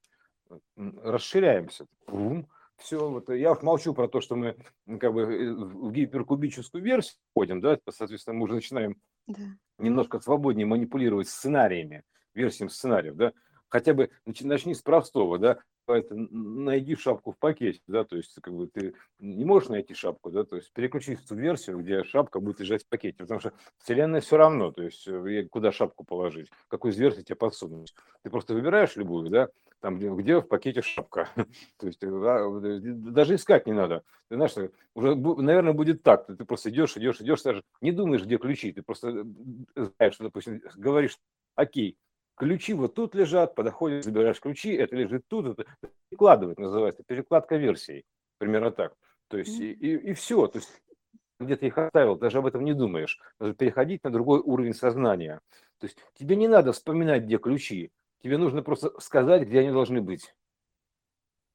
[0.76, 1.86] Расширяемся.
[2.08, 2.48] Бум.
[2.78, 4.56] Все, вот я уж молчу про то, что мы
[5.00, 9.42] как бы э, в гиперкубическую версию входим, да, соответственно, мы уже начинаем да.
[9.80, 12.04] немножко свободнее манипулировать сценариями,
[12.36, 13.34] версиями сценариев, да,
[13.70, 18.68] хотя бы начни с простого, да, найди шапку в пакете, да, то есть как бы
[18.68, 22.60] ты не можешь найти шапку, да, то есть переключись в ту версию, где шапка будет
[22.60, 26.92] лежать в пакете, потому что вселенная все равно, то есть э, куда шапку положить, какую
[26.92, 27.94] из версий тебе подсунуть.
[28.24, 29.50] Ты просто выбираешь любую, да,
[29.80, 31.30] там где, где в пакете шапка,
[31.78, 34.04] то есть э, даже искать не надо.
[34.30, 34.56] Ты знаешь,
[34.94, 38.82] уже, наверное, будет так, ты просто идешь, идешь, идешь, даже не думаешь, где ключи, ты
[38.82, 39.26] просто
[39.76, 41.18] э, знаешь, что, допустим, говоришь,
[41.56, 41.98] окей,
[42.38, 45.66] ключи вот тут лежат, подходишь, забираешь ключи, это лежит тут, это
[46.10, 48.06] перекладывать называется, перекладка версий,
[48.38, 48.94] примерно так.
[49.28, 50.82] То есть и, и, и все, то есть
[51.40, 53.20] где ты их оставил, даже об этом не думаешь.
[53.40, 55.42] Нужно переходить на другой уровень сознания.
[55.80, 57.92] То есть тебе не надо вспоминать, где ключи,
[58.24, 60.34] тебе нужно просто сказать, где они должны быть.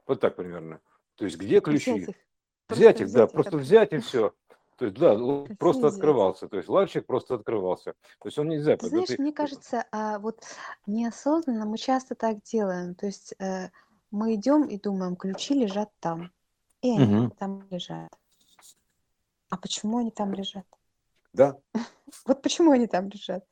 [0.06, 0.80] Вот так примерно.
[1.16, 1.92] То есть где ключи?
[1.92, 2.16] Взять их,
[2.68, 4.32] взять их да, просто взять и все.
[4.76, 6.48] То есть, да, он просто открывался.
[6.48, 7.94] То есть ларчик просто открывался.
[8.20, 8.76] То есть он нельзя...
[8.76, 10.42] Ты знаешь, мне кажется, а, вот
[10.86, 12.94] неосознанно мы часто так делаем.
[12.94, 13.68] То есть э,
[14.10, 16.32] мы идем и думаем, ключи лежат там.
[16.80, 17.34] И они угу.
[17.38, 18.10] там лежат.
[19.50, 20.66] А почему они там лежат?
[21.32, 21.56] Да.
[22.26, 23.42] Вот почему они там лежат?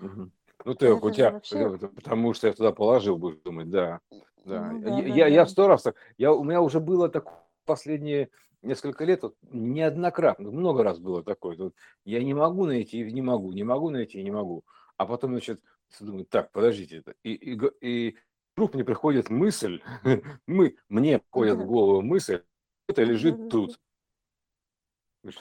[0.00, 1.78] Ну, ты, у тебя, вообще...
[1.78, 4.00] потому что я туда положил, будешь думать, да.
[4.44, 4.72] да.
[4.72, 5.26] Ну, да, я, да, я, да.
[5.28, 8.30] я сто раз так, я, у меня уже было такое последние
[8.64, 11.56] несколько лет, вот, неоднократно, много раз было такое.
[11.56, 14.64] Вот, я не могу найти, не могу, не могу найти, не могу.
[14.96, 15.60] А потом, значит,
[16.00, 17.02] думаю, так, подождите.
[17.22, 18.16] И, и, и
[18.54, 19.82] вдруг мне приходит мысль,
[20.46, 22.42] мы, мне приходит в голову мысль,
[22.88, 23.80] это лежит тут.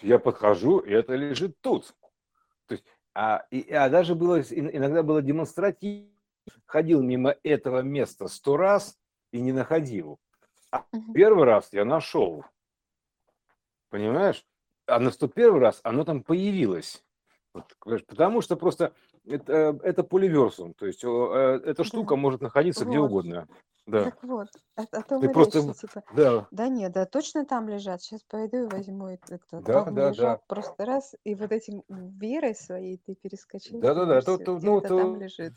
[0.01, 1.93] Я подхожу, и это лежит тут.
[2.67, 6.09] То есть, а, и, а даже было, иногда было демонстративно,
[6.65, 8.97] ходил мимо этого места сто раз
[9.31, 10.19] и не находил.
[10.71, 12.45] А первый раз я нашел.
[13.93, 14.43] Понимаешь?
[14.87, 17.03] А на 101 раз оно там появилось.
[17.53, 17.71] Вот,
[18.07, 18.91] потому что просто
[19.23, 22.21] это, это поливерсум, то есть э, эта штука да.
[22.21, 22.89] может находиться вот.
[22.89, 23.47] где угодно.
[23.85, 24.05] Да.
[24.05, 25.59] Так вот, а, а то Ты просто...
[25.59, 26.47] речь, типа, да.
[26.49, 30.41] да нет, да точно там лежат, сейчас пойду и возьму это Да, да, лежат, да.
[30.47, 33.79] Просто раз, и вот этим верой своей ты перескочил.
[33.79, 35.53] Да, да, да, то, то, ну, то, там лежит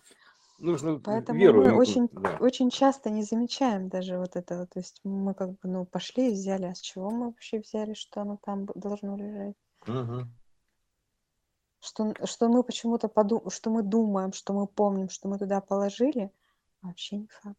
[0.59, 1.65] нужно Поэтому веру.
[1.65, 2.37] мы очень, да.
[2.41, 4.67] очень часто не замечаем даже вот этого.
[4.67, 6.67] То есть мы как бы, ну, пошли и взяли.
[6.67, 9.57] А с чего мы вообще взяли, что оно там должно лежать?
[9.87, 10.27] Угу.
[11.81, 13.49] Что, что мы почему-то подум...
[13.51, 16.31] что мы думаем, что мы помним, что мы туда положили,
[16.83, 17.59] вообще не факт.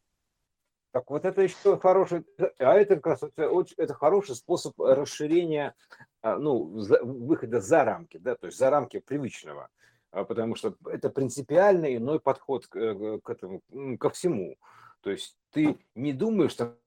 [0.91, 2.25] Так вот это еще хороший,
[2.57, 5.75] а это как раз это, очень, это хороший способ расширения,
[6.21, 9.69] а, ну, выхода за рамки, да, то есть за рамки привычного.
[10.11, 13.61] А, потому что это принципиально иной подход к, э, к этому,
[13.99, 14.57] ко всему.
[15.01, 16.77] То есть ты не думаешь, что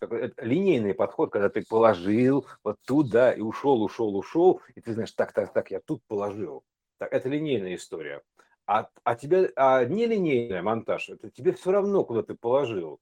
[0.00, 5.12] это линейный подход, когда ты положил вот туда и ушел, ушел, ушел, и ты знаешь,
[5.12, 6.62] так, так, так, я тут положил.
[6.98, 8.22] Так, это линейная история.
[8.66, 13.00] А, а тебе, а нелинейный монтаж, это тебе все равно, куда ты положил.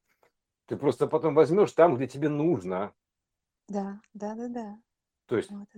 [0.67, 2.93] Ты просто потом возьмешь там, где тебе нужно.
[3.69, 4.79] Да, да, да, да.
[5.27, 5.69] То есть вот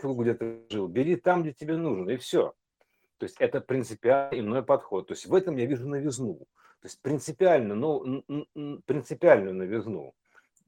[0.00, 2.54] пофигу, где ты жил, бери там, где тебе нужно, и все.
[3.18, 5.08] То есть это принципиально иной подход.
[5.08, 6.46] То есть в этом я вижу новизну.
[6.80, 8.22] То есть принципиально, ну,
[8.84, 10.14] принципиальную новизну,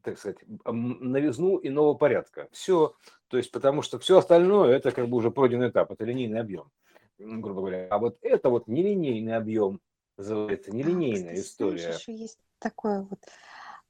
[0.03, 2.49] так сказать, новизну иного порядка.
[2.53, 2.95] Все.
[3.29, 6.71] То есть потому что все остальное это как бы уже пройденный этап, это линейный объем,
[7.19, 7.89] грубо говоря.
[7.91, 9.81] А вот это вот нелинейный объем,
[10.17, 11.79] называется нелинейная а, история.
[11.79, 13.21] Знаешь, еще есть такое вот,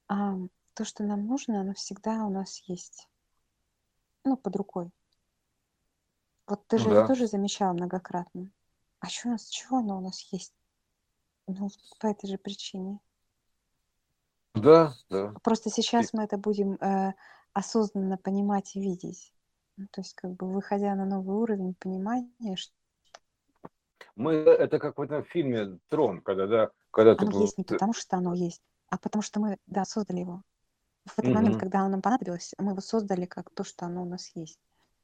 [0.09, 0.37] а,
[0.75, 3.09] то, что нам нужно, оно всегда у нас есть,
[4.25, 4.91] ну, под рукой.
[6.49, 8.51] Вот ты же это тоже замечал многократно.
[9.01, 10.55] А чё у нас, чего оно у нас есть?
[11.47, 11.69] Ну,
[12.01, 13.01] по этой же причине.
[14.55, 15.35] Да, да.
[15.43, 17.13] Просто сейчас мы это будем э,
[17.53, 19.33] осознанно понимать и видеть.
[19.77, 22.73] Ну, то есть, как бы выходя на новый уровень понимания, что
[24.17, 27.27] Мы, это как в этом фильме «Трон», когда, да, когда ты...
[27.27, 30.43] оно есть не потому, что оно есть, а потому что мы, да, создали его.
[31.05, 34.07] В этот момент, когда оно нам понадобилось, мы его создали как то, что оно у
[34.07, 34.59] нас есть.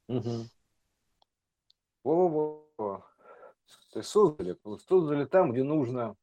[0.09, 0.51] Мгм.
[2.05, 3.05] Во-во-во.
[3.93, 6.17] То есть создали, создали там, где нужно.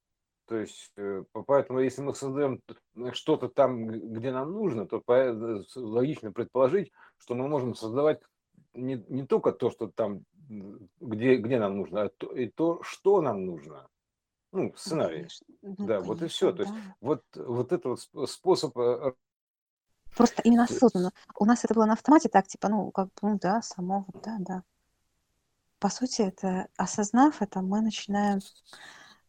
[0.45, 2.61] То есть, э, поэтому если мы создаем
[3.13, 8.21] что-то там, где нам нужно, то э, логично предположить, что мы можем создавать
[8.73, 10.25] не, не только то, что там,
[10.99, 13.87] где, где нам нужно, а то, и то, что нам нужно.
[14.51, 15.27] Ну, сценарий.
[15.61, 16.07] Ну, да, конечно.
[16.07, 16.51] вот и все.
[16.51, 19.13] То есть вот, вот этот вот способ э,
[20.15, 21.13] Просто именно осознанно.
[21.37, 24.37] У нас это было на автомате так, типа, ну, как бы, ну да, само, да,
[24.39, 24.63] да.
[25.81, 28.39] По сути, это, осознав это, мы начинаем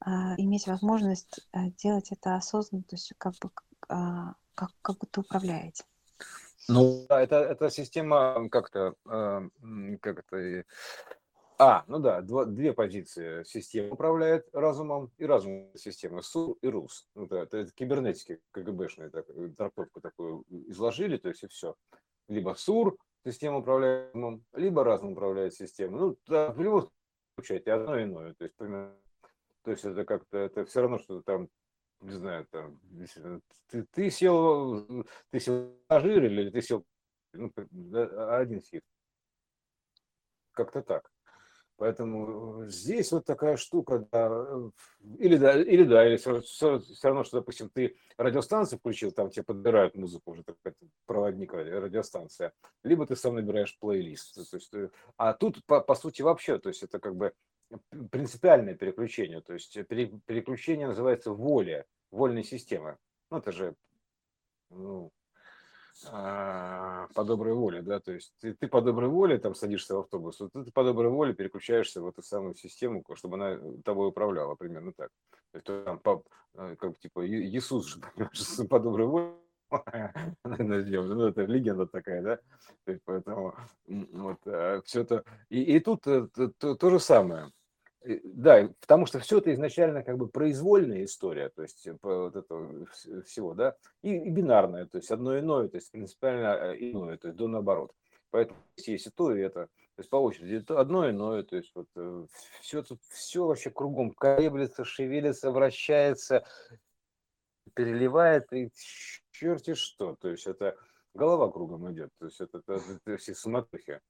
[0.01, 3.51] а, иметь возможность а, делать это осознанно, то есть как бы
[3.89, 5.85] а, как, как будто управляете.
[6.69, 9.49] Ну, да, это, это система как-то, э,
[10.01, 10.65] как это,
[11.59, 13.45] а, ну да, два, две позиции.
[13.45, 17.09] Система управляет разумом и разум системы, СУ и РУС.
[17.15, 19.27] Ну, да, это, это кибернетики КГБшные так,
[19.57, 21.77] трактовку такую изложили, то есть и все.
[22.29, 26.01] Либо СУР, система управляет разумом, либо разум управляет системой.
[26.01, 26.91] Ну, да, в любом
[27.35, 28.35] случае, одно и иное.
[28.35, 28.97] То есть, примерно,
[29.63, 31.49] то есть это как-то, это все равно, что там
[32.03, 32.81] не знаю, там,
[33.69, 36.85] ты, ты сел, ты сел пассажир или ты сел,
[37.33, 37.53] ну,
[38.29, 38.85] один сидит.
[40.53, 41.12] Как-то так.
[41.83, 44.47] Поэтому здесь вот такая штука, да,
[45.19, 49.31] или да, или да, или все, все, все равно, что, допустим, ты радиостанцию включил, там
[49.31, 50.75] тебе подбирают музыку уже, такой
[51.07, 52.53] проводник радиостанция,
[52.85, 54.49] либо ты сам набираешь плейлист.
[54.49, 54.73] То есть,
[55.17, 57.33] а тут, по, по сути, вообще, то есть это как бы
[58.13, 59.41] принципиальное переключение.
[59.41, 62.97] То есть переключение называется воля, вольной системы.
[63.29, 63.75] Ну, это же
[64.71, 65.11] ну,
[66.11, 70.41] по доброй воле, да, то есть ты, ты по доброй воле там садишься в автобус,
[70.41, 74.93] вот ты по доброй воле переключаешься в эту самую систему, чтобы она тобой управляла, примерно
[74.97, 75.11] так.
[75.53, 76.23] То есть там, по,
[76.55, 78.01] э, как типа Иисус же
[78.69, 79.33] по доброй воле
[80.45, 82.39] ну, это легенда такая, да,
[82.85, 83.55] то поэтому
[83.87, 87.51] вот э, все это, и, и тут то, э, то, то же самое,
[88.05, 92.87] да, потому что все это изначально как бы произвольная история, то есть э, вот этого
[93.25, 97.29] всего, да, и, и бинарная, то есть одно иное, то есть принципиально э, иное, то
[97.29, 97.93] есть до наоборот.
[98.31, 101.71] Поэтому есть и то, и это, то есть по очереди, это одно иное, то есть
[101.75, 101.89] вот
[102.61, 106.45] все тут, все вообще кругом колеблется, шевелится, вращается,
[107.75, 108.71] переливает, и
[109.31, 110.77] черти что, то есть это
[111.15, 114.01] голова кругом идет, то есть это, это, это все суматохи.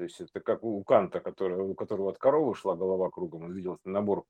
[0.00, 3.52] То есть это как у Канта, который, у которого от коровы шла голова кругом, он
[3.52, 4.24] видел набор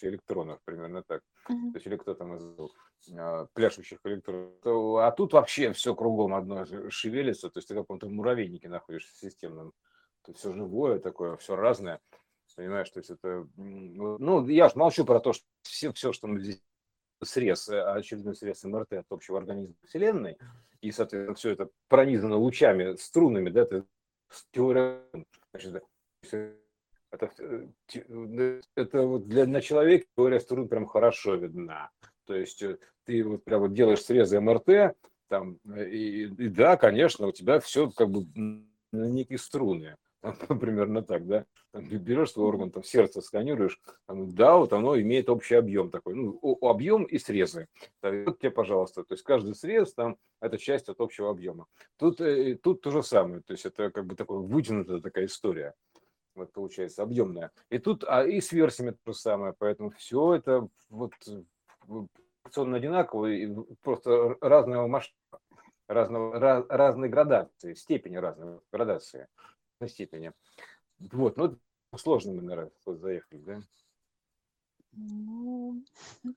[0.00, 1.20] электронов, примерно так.
[1.46, 1.72] Uh-huh.
[1.72, 4.54] То есть или кто там из а, пляшущих электронов.
[4.64, 9.72] А тут вообще все кругом одно шевелится, то есть ты в каком-то муравейнике находишься системном.
[10.22, 12.00] То есть все живое такое, все разное.
[12.56, 13.46] Понимаешь, то есть это...
[13.56, 16.62] Ну, я ж молчу про то, что все, все что мы здесь
[17.22, 20.38] срез, э, очередной срез МРТ от общего организма Вселенной,
[20.80, 23.84] и, соответственно, все это пронизано лучами, струнами, да, ты
[25.52, 25.84] значит,
[27.10, 31.90] это, э, это вот для на человека теория струн прям хорошо видна.
[32.26, 34.96] То есть э, ты вот прям вот делаешь срезы МРТ,
[35.28, 39.96] там, э, и, и да, конечно, у тебя все как бы на некие струны.
[40.60, 41.44] Примерно так, да?
[41.72, 46.14] Там, берешь свой орган, там, сердце сканируешь, там, да, вот оно имеет общий объем такой,
[46.14, 47.68] ну, объем и срезы.
[48.02, 51.66] Вот тебе, пожалуйста, то есть каждый срез там это часть от общего объема.
[51.98, 55.74] Тут, э, тут то же самое, то есть это как бы такая вытянутая такая история
[56.34, 57.52] вот получается объемная.
[57.70, 61.12] И тут, а и с версиями то же самое, поэтому все это вот
[62.42, 65.40] функционно одинаково, и просто разного масштаба,
[65.86, 69.28] разного, раз, разной градации, степени разной градации
[69.88, 70.32] степени.
[70.98, 71.58] Вот, ну,
[71.96, 73.60] сложно мы, наверное, заехали, да?
[74.92, 75.82] Ну,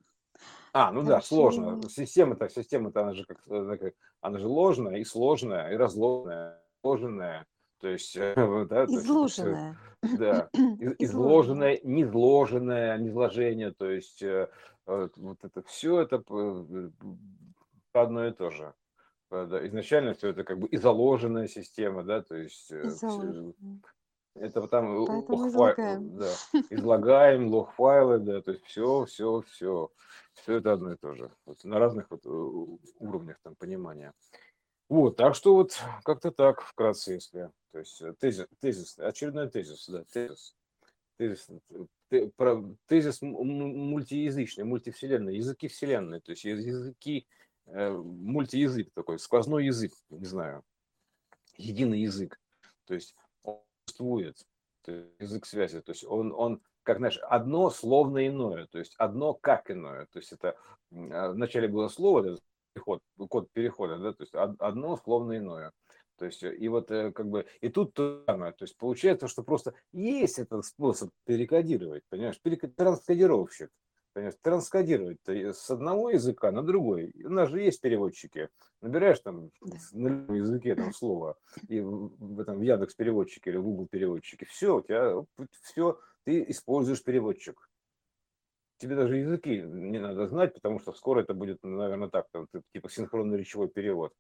[0.73, 1.81] а, ну да, сложно.
[1.89, 7.45] Система-то, система-то, она же как, она же ложная и сложная, и разложенная, сложенная.
[7.79, 9.77] То есть, да, изложенная.
[10.01, 10.49] да,
[10.99, 14.49] изложенное, незложенное, низложение, то есть э,
[14.85, 16.23] вот это все это
[17.93, 18.73] одно и то же.
[19.29, 22.89] Да, изначально все это как бы и заложенная система, да, то есть э,
[24.35, 26.17] это там лог излагаем.
[26.17, 26.33] Да,
[26.69, 29.91] излагаем лог-файлы, да, то есть все, все, все,
[30.33, 34.13] все это одно и то же, вот, на разных вот уровнях там понимания.
[34.87, 39.89] Вот, так что вот как-то так вкратце, если, то есть э, тезис, тезис, очередной тезис,
[39.89, 40.55] да, тезис,
[41.17, 41.49] тезис,
[42.87, 47.36] тезис мультиязычный, мультивселенной, языки вселенной, то есть языки Э,
[47.67, 50.63] мультиязык такой, сквозной язык, не знаю,
[51.57, 52.39] единый язык.
[52.85, 54.37] То есть он существует,
[55.19, 55.81] язык связи.
[55.81, 60.07] То есть он, он, как знаешь, одно словно иное, то есть одно как иное.
[60.11, 60.57] То есть это
[60.91, 62.41] а, вначале было слово, это
[62.73, 65.71] переход, код перехода, да, то есть одно словно иное.
[66.17, 69.43] То есть, и вот э, как бы, и тут то самое, то есть получается, что
[69.43, 72.39] просто есть этот способ перекодировать, понимаешь,
[72.75, 73.69] транскодировщик
[74.17, 77.13] понимаешь, транскодировать с одного языка на другой.
[77.23, 78.49] У нас же есть переводчики.
[78.81, 79.51] Набираешь там
[79.91, 81.37] на любом языке там слово
[81.67, 84.47] и в этом в Яндекс переводчике или в Google переводчике.
[84.47, 85.23] Все, у тебя
[85.61, 87.69] все, ты используешь переводчик.
[88.77, 92.89] Тебе даже языки не надо знать, потому что скоро это будет, наверное, так, там, типа
[92.89, 94.13] синхронный речевой перевод.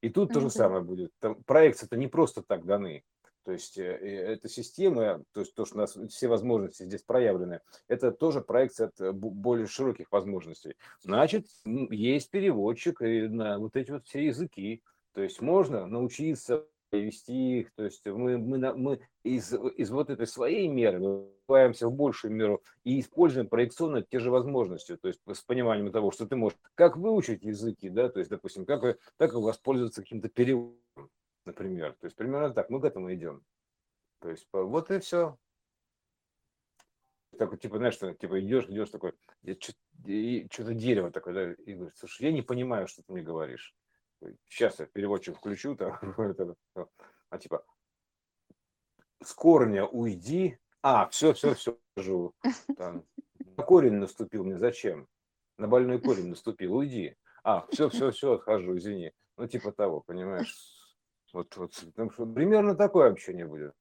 [0.00, 1.10] И тут то же самое будет.
[1.18, 3.02] Там проекции-то не просто так даны.
[3.44, 7.60] То есть э, эта система, то есть то, что у нас все возможности здесь проявлены,
[7.88, 10.76] это тоже проекция от э, более широких возможностей.
[11.00, 14.82] Значит, есть переводчик и на вот эти вот все языки.
[15.12, 20.26] То есть можно научиться вести их, то есть мы, мы, мы из, из вот этой
[20.26, 25.42] своей меры выбиваемся в большую меру и используем проекционно те же возможности, то есть с
[25.42, 30.02] пониманием того, что ты можешь как выучить языки, да, то есть, допустим, как, как воспользоваться
[30.02, 30.80] каким-то переводом,
[31.50, 31.94] например.
[32.00, 33.42] То есть примерно так, мы к этому идем.
[34.20, 35.36] То есть вот и все.
[37.38, 42.22] Так, типа, знаешь, что, типа, идешь, идешь такой, что-то дерево такое, да, и говоришь, слушай,
[42.22, 43.74] я не понимаю, что ты мне говоришь.
[44.48, 45.98] Сейчас я переводчик включу, там,
[47.30, 47.64] а типа,
[49.22, 52.34] с корня уйди, а, все, все, все, живу.
[52.76, 53.04] Там,
[53.56, 55.08] на корень наступил мне, зачем?
[55.56, 57.16] На больной корень наступил, уйди.
[57.42, 59.12] А, все, все, все, отхожу, извини.
[59.36, 60.79] Ну, типа того, понимаешь?
[61.32, 63.74] Вот, вот, потому что примерно такое общение будет.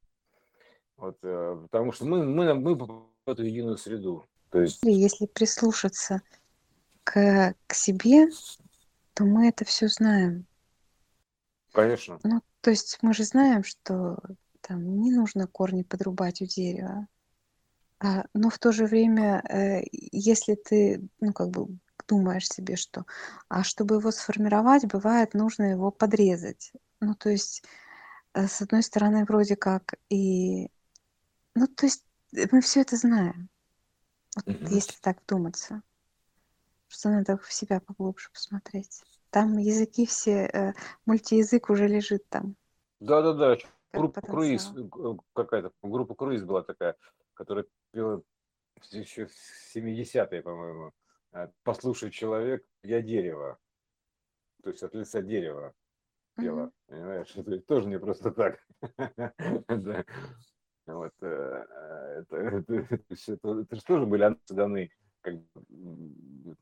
[0.98, 4.26] Вот, э, потому что мы, мы, мы в эту единую среду.
[4.50, 4.80] То есть...
[4.84, 6.22] Если прислушаться
[7.04, 8.28] к, к себе,
[9.14, 10.46] то мы это все знаем.
[11.72, 12.20] Конечно.
[12.24, 14.18] Ну, то есть мы же знаем, что
[14.62, 17.08] там не нужно корни подрубать у дерева.
[18.00, 21.68] А, но в то же время, э, если ты, ну, как бы
[22.08, 23.06] думаешь себе, что,
[23.50, 26.72] а чтобы его сформировать, бывает, нужно его подрезать.
[27.02, 27.64] Ну, то есть,
[28.34, 30.70] э, с одной стороны, вроде как и...
[31.56, 33.50] Ну, то есть, э, мы все это знаем.
[34.36, 34.68] Вот, mm-hmm.
[34.70, 35.82] Если так вдуматься.
[36.88, 39.04] Что надо в себя поглубже посмотреть.
[39.30, 40.74] Там языки все, э,
[41.06, 42.56] мультиязык уже лежит там.
[43.00, 43.58] Да-да-да,
[43.94, 44.72] группа Круиз,
[45.34, 46.96] какая-то группа Круиз была такая,
[47.34, 48.24] которая пела
[48.92, 50.92] еще в 70-е, по-моему.
[51.64, 53.58] Послушай, человек, я дерево.
[54.64, 55.74] То есть от лица дерева
[56.46, 56.72] mm-hmm.
[56.88, 57.32] понимаешь?
[57.36, 58.60] Это тоже не просто так.
[60.88, 64.90] Вот, э, э, это, это, это, это, это же тоже были анонсы даны
[65.22, 65.36] как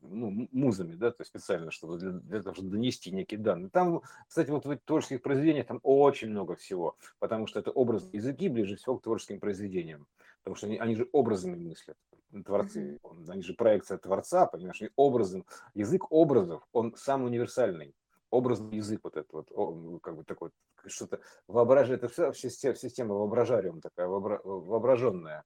[0.00, 3.70] ну, музами, да, то есть специально, чтобы для, для того, чтобы донести некие данные.
[3.70, 8.48] Там, кстати, вот в творческих произведениях там очень много всего, потому что это образ языки
[8.48, 10.06] ближе всего к творческим произведениям,
[10.42, 11.96] потому что они, они же образами мыслят,
[12.44, 12.98] творцы,
[13.28, 17.94] они же проекция творца, понимаешь, и образом, язык образов, он самый универсальный
[18.30, 20.50] образный язык вот этот вот, как бы такой,
[20.86, 25.44] что-то воображение, это все система воображариум такая, воображенная,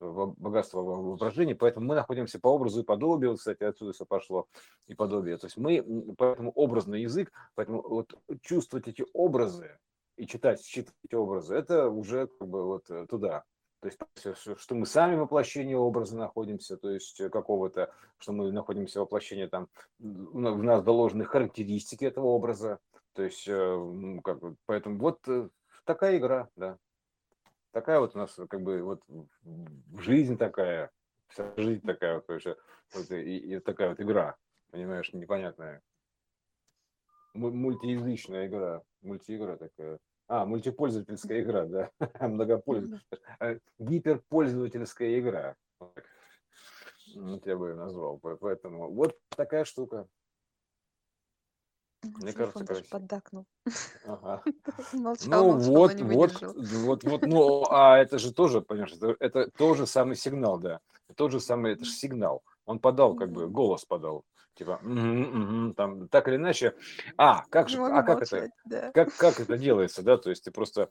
[0.00, 4.46] богатство воображения, поэтому мы находимся по образу и подобию, кстати, отсюда все пошло,
[4.86, 5.38] и подобие.
[5.38, 5.82] То есть мы,
[6.16, 9.78] поэтому образный язык, поэтому вот чувствовать эти образы
[10.16, 13.44] и читать, читать эти образы, это уже как бы вот э, туда.
[13.84, 19.00] То есть, что мы сами воплощение образа находимся, то есть э, какого-то, что мы находимся
[19.00, 19.68] воплощение там,
[19.98, 22.78] в нас доложены характеристики этого образа.
[23.12, 25.50] То есть, э, как бы, поэтому вот э,
[25.84, 26.78] такая игра, да.
[27.72, 29.02] Такая вот у нас, как бы, вот
[29.98, 30.90] жизнь такая,
[31.28, 32.56] вся жизнь такая вот, короче,
[32.94, 34.36] вот, и, и такая вот игра,
[34.70, 35.82] понимаешь, непонятная.
[37.34, 39.98] Мультиязычная игра, мультиигра такая.
[40.26, 41.90] А, мультипользовательская игра, да.
[42.20, 43.20] Многопользовательская.
[43.40, 45.56] Э, гиперпользовательская игра.
[45.78, 48.18] Вот я бы ее назвал.
[48.18, 50.08] Поэтому вот такая штука.
[52.02, 53.46] Мне кажется, даже поддакнул.
[54.04, 54.42] Ага.
[54.92, 59.86] Молчал, ну вот, вот, вот, вот, ну, а это же тоже, понимаешь, это, это тоже
[59.86, 60.80] самый сигнал, да.
[61.16, 62.42] Тот же самый, это же сигнал.
[62.66, 64.24] Он подал, как бы, голос подал
[64.54, 66.74] типа, угу, угу, там, так или иначе.
[67.16, 68.90] А, как же, а как молчать, это, да.
[68.92, 70.90] как, как это делается, да, то есть ты просто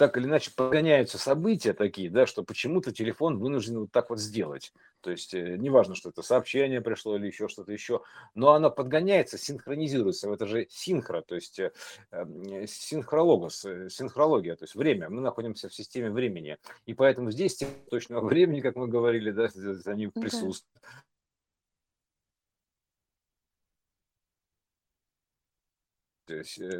[0.00, 4.72] так или иначе подгоняются события такие, да, что почему-то телефон вынужден вот так вот сделать.
[5.02, 8.00] То есть э, неважно, что это сообщение пришло или еще что-то еще,
[8.34, 10.32] но оно подгоняется, синхронизируется.
[10.32, 11.72] Это же синхро, то есть э,
[12.12, 15.10] эм, синхрологос, э, синхрология, то есть время.
[15.10, 16.56] Мы находимся в системе времени.
[16.86, 19.50] И поэтому здесь точного времени, как мы говорили, да,
[19.84, 20.64] они присутствуют.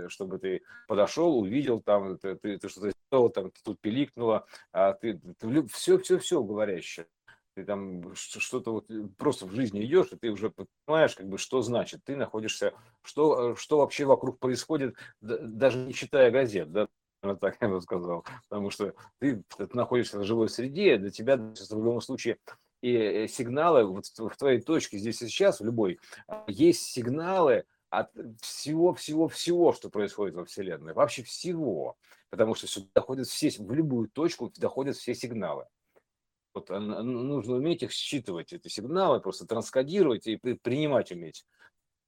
[0.08, 5.20] Чтобы ты подошел, увидел, там, ты, ты, ты что-то сделал, там, тут пиликнуло, а ты,
[5.38, 7.06] ты все, все, все говорящее.
[7.54, 10.50] Ты там что-то вот э, просто в жизни идешь, и ты уже
[10.86, 12.00] понимаешь, как бы, что значит.
[12.04, 12.72] Ты находишься,
[13.02, 16.88] что, э, что вообще вокруг происходит, даже не читая газет, да,
[17.40, 21.72] так я бы сказал, потому что ты, ты находишься в живой среде, для тебя в
[21.72, 22.38] любом случае
[22.82, 25.98] и сигналы вот в твоей точке здесь и сейчас, в любой,
[26.46, 28.10] есть сигналы, от
[28.40, 31.96] всего-всего-всего, что происходит во Вселенной, вообще всего,
[32.30, 35.66] потому что сюда доходят все, в любую точку доходят все сигналы.
[36.54, 41.44] Вот нужно уметь их считывать, эти сигналы, просто транскодировать и принимать уметь.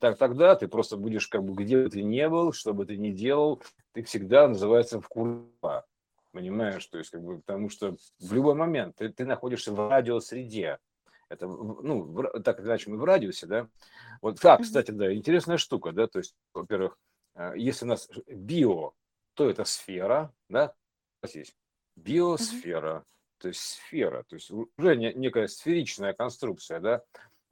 [0.00, 2.96] так тогда ты просто будешь как бы где бы ты не был, что бы ты
[2.96, 3.62] ни делал,
[3.92, 5.86] ты всегда называется в курва.
[6.32, 10.78] Понимаешь, то есть как бы потому что в любой момент ты, ты находишься в радиосреде.
[11.32, 13.68] Это, ну, в, так или иначе мы в радиусе, да.
[14.20, 16.98] Вот, так, кстати, да, интересная штука, да, то есть, во-первых,
[17.34, 18.92] э, если у нас био,
[19.34, 20.74] то это сфера, да,
[21.22, 21.54] здесь
[21.96, 23.04] биосфера,
[23.38, 27.02] то есть сфера, то есть уже некая сферичная конструкция, да,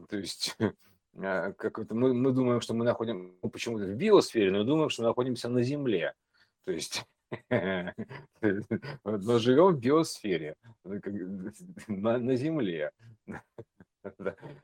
[0.09, 0.57] то есть
[1.17, 4.91] а, как это, мы, мы думаем, что мы находимся ну, почему-то в биосфере, но думаем,
[4.91, 6.15] что мы находимся на Земле.
[6.65, 7.05] То есть
[9.05, 10.57] но живем в биосфере,
[11.89, 12.91] на, на Земле.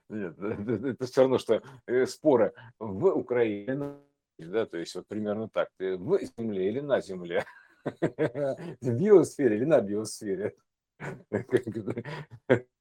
[0.09, 3.97] Нет, это все равно, что э, споры в Украине,
[4.39, 7.45] да, то есть вот примерно так, в Земле или на Земле,
[7.85, 10.55] в биосфере или на биосфере.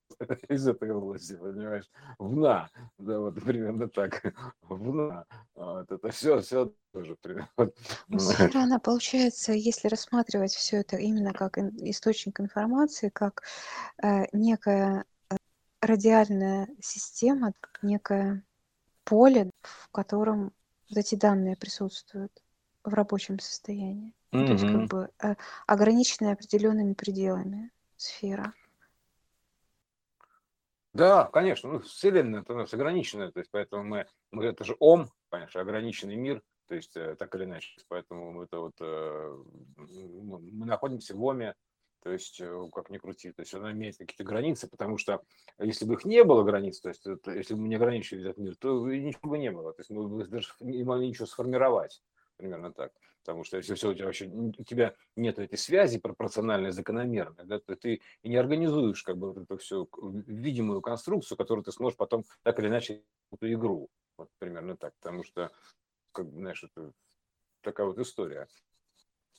[0.49, 4.24] из этой области, понимаешь, в на, да, вот примерно так,
[4.62, 5.26] в на,
[5.56, 7.72] вот это все, все тоже примерно.
[8.08, 13.43] Ну, сфера, она получается, если рассматривать все это именно как источник информации, как
[14.01, 15.36] э, некая э,
[15.82, 18.43] радиальная система, некое
[19.03, 20.53] поле, в котором
[20.89, 22.32] вот эти данные присутствуют
[22.84, 24.14] в рабочем состоянии.
[24.32, 24.45] Mm-hmm.
[24.45, 25.36] То есть как бы э,
[25.68, 28.53] ограниченные определенными пределами сфера.
[30.96, 34.78] Да, конечно, ну, Вселенная это у нас ограниченная, то есть поэтому мы, мы это же
[34.80, 39.38] Ом, конечно, ограниченный мир, то есть э, так или иначе, поэтому это вот э,
[39.76, 41.54] мы находимся в Оме,
[42.02, 45.22] то есть э, как ни крути, то есть она имеет какие-то границы, потому что
[45.60, 48.56] если бы их не было границ, то есть если бы мы не ограничивали этот мир,
[48.56, 52.02] то ничего бы не было, то есть мы бы даже не могли ничего сформировать,
[52.38, 52.92] примерно так.
[53.24, 57.60] Потому что если все у тебя вообще у тебя нет этой связи пропорциональной, закономерной, да,
[57.60, 59.90] то ты и не организуешь как бы вот эту всю
[60.28, 63.90] видимую конструкцию, которую ты сможешь потом так или иначе эту игру.
[64.18, 64.94] Вот примерно так.
[65.02, 65.52] Потому что,
[66.12, 66.94] как знаешь, это
[67.62, 68.48] такая вот история.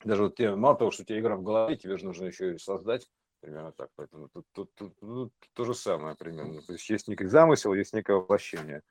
[0.05, 2.49] Даже вот тебе, мало того, что у тебя игра в голове, тебе же нужно еще
[2.49, 3.09] ее создать.
[3.41, 3.91] Примерно так.
[3.95, 6.61] Поэтому тут, тут, тут, тут то же самое примерно.
[6.63, 8.83] То есть есть некий замысел, есть некое воплощение.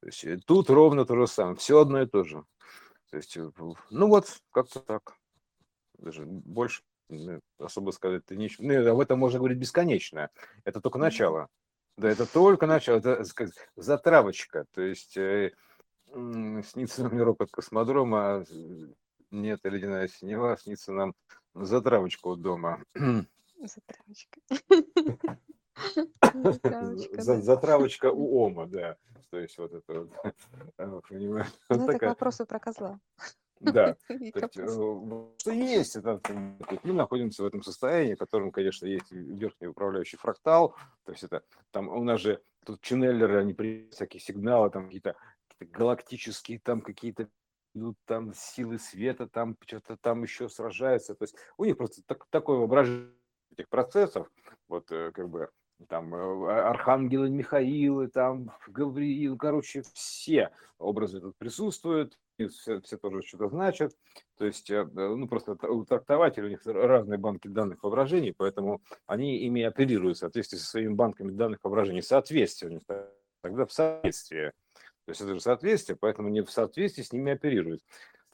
[0.00, 1.56] То есть тут ровно то же самое.
[1.56, 2.44] Все одно и то же.
[3.14, 3.48] То есть, э,
[3.90, 5.16] ну вот, как-то так.
[5.98, 6.82] Даже больше
[7.60, 8.66] особо сказать ты ничего.
[8.66, 10.30] Ну, об этом можно говорить бесконечно.
[10.64, 11.46] Это только начало.
[11.96, 12.96] Да, это только начало.
[12.96, 13.22] Это
[13.76, 14.66] затравочка.
[14.72, 15.52] То есть э,
[16.08, 18.44] снится нам мирок от космодрома, а
[19.30, 21.14] нет, ледяная синева, снится нам
[21.54, 22.82] затравочка у дома.
[23.62, 24.40] Затравочка.
[27.18, 28.96] Затравочка у Ома, да.
[29.30, 30.08] То есть вот это
[30.78, 31.52] вот, понимаешь?
[31.68, 33.00] Ну, это вопросу про козла.
[33.60, 33.96] Да.
[34.08, 36.20] есть, э, что есть, это,
[36.82, 41.42] мы находимся в этом состоянии, в котором, конечно, есть верхний управляющий фрактал, то есть это
[41.70, 45.16] там у нас же тут ченнелеры, они принимают всякие сигналы, там какие-то
[45.48, 47.28] какие галактические, там какие-то
[47.74, 52.26] идут там силы света, там что-то там еще сражаются, то есть у них просто так,
[52.30, 53.12] такое воображение
[53.52, 54.30] этих процессов,
[54.68, 55.50] вот э, как бы
[55.88, 62.18] там э, архангелы Михаилы, там Гавриил, короче, все образы тут присутствуют,
[62.48, 63.92] все, все тоже что-то значат,
[64.38, 69.38] то есть, э, ну, просто у трактователей у них разные банки данных воображений, поэтому они
[69.38, 72.82] ими оперируют в соответствии со своими банками данных воображений, соответствие у них
[73.42, 74.52] тогда в соответствии,
[75.04, 77.82] то есть это же соответствие, поэтому не в соответствии с ними оперируют.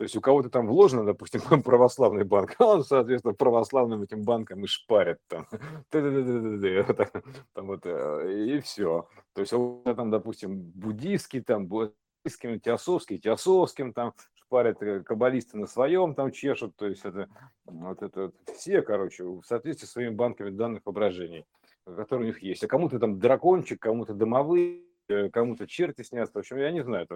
[0.01, 4.65] То есть у кого-то там вложено, допустим, православный банк, а он, соответственно, православным этим банком
[4.65, 5.47] и шпарит там.
[5.91, 9.07] там вот, э, и все.
[9.35, 15.67] То есть у там, допустим, буддийский, там, буддийским, теософский, теософским, там шпарят э, каббалисты на
[15.67, 16.75] своем там чешут.
[16.77, 17.29] То есть это
[17.67, 21.45] вот это все, короче, в соответствии с своими банками данных воображений,
[21.85, 22.65] которые у них есть.
[22.65, 24.81] А кому-то там дракончик, кому-то домовые,
[25.11, 26.33] э, кому-то черти снятся.
[26.33, 27.07] В общем, я не знаю,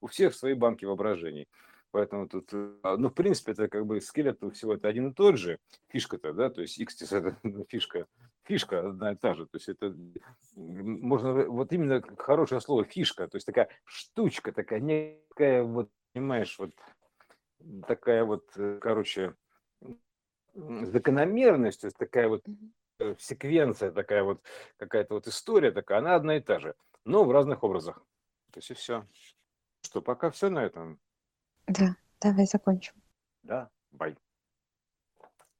[0.00, 1.46] у всех свои банки воображений.
[1.94, 5.14] Поэтому тут, э, ну, в принципе, это как бы скелет у всего это один и
[5.14, 5.60] тот же.
[5.90, 7.36] Фишка-то, да, то есть X это
[7.68, 8.08] фишка,
[8.42, 9.46] фишка одна и та же.
[9.46, 9.94] То есть это
[10.56, 16.72] можно, вот именно хорошее слово фишка, то есть такая штучка, такая некая, вот, понимаешь, вот
[17.86, 19.36] такая вот, э, короче,
[20.52, 22.44] закономерность, то есть такая вот
[22.98, 24.42] э, секвенция, такая вот
[24.78, 26.74] какая-то вот история такая, она одна и та же,
[27.04, 28.04] но в разных образах.
[28.50, 29.06] То есть и все.
[29.82, 30.98] Что, пока все на этом.
[31.66, 32.94] Да, давай закончим.
[33.42, 34.16] Да, бай.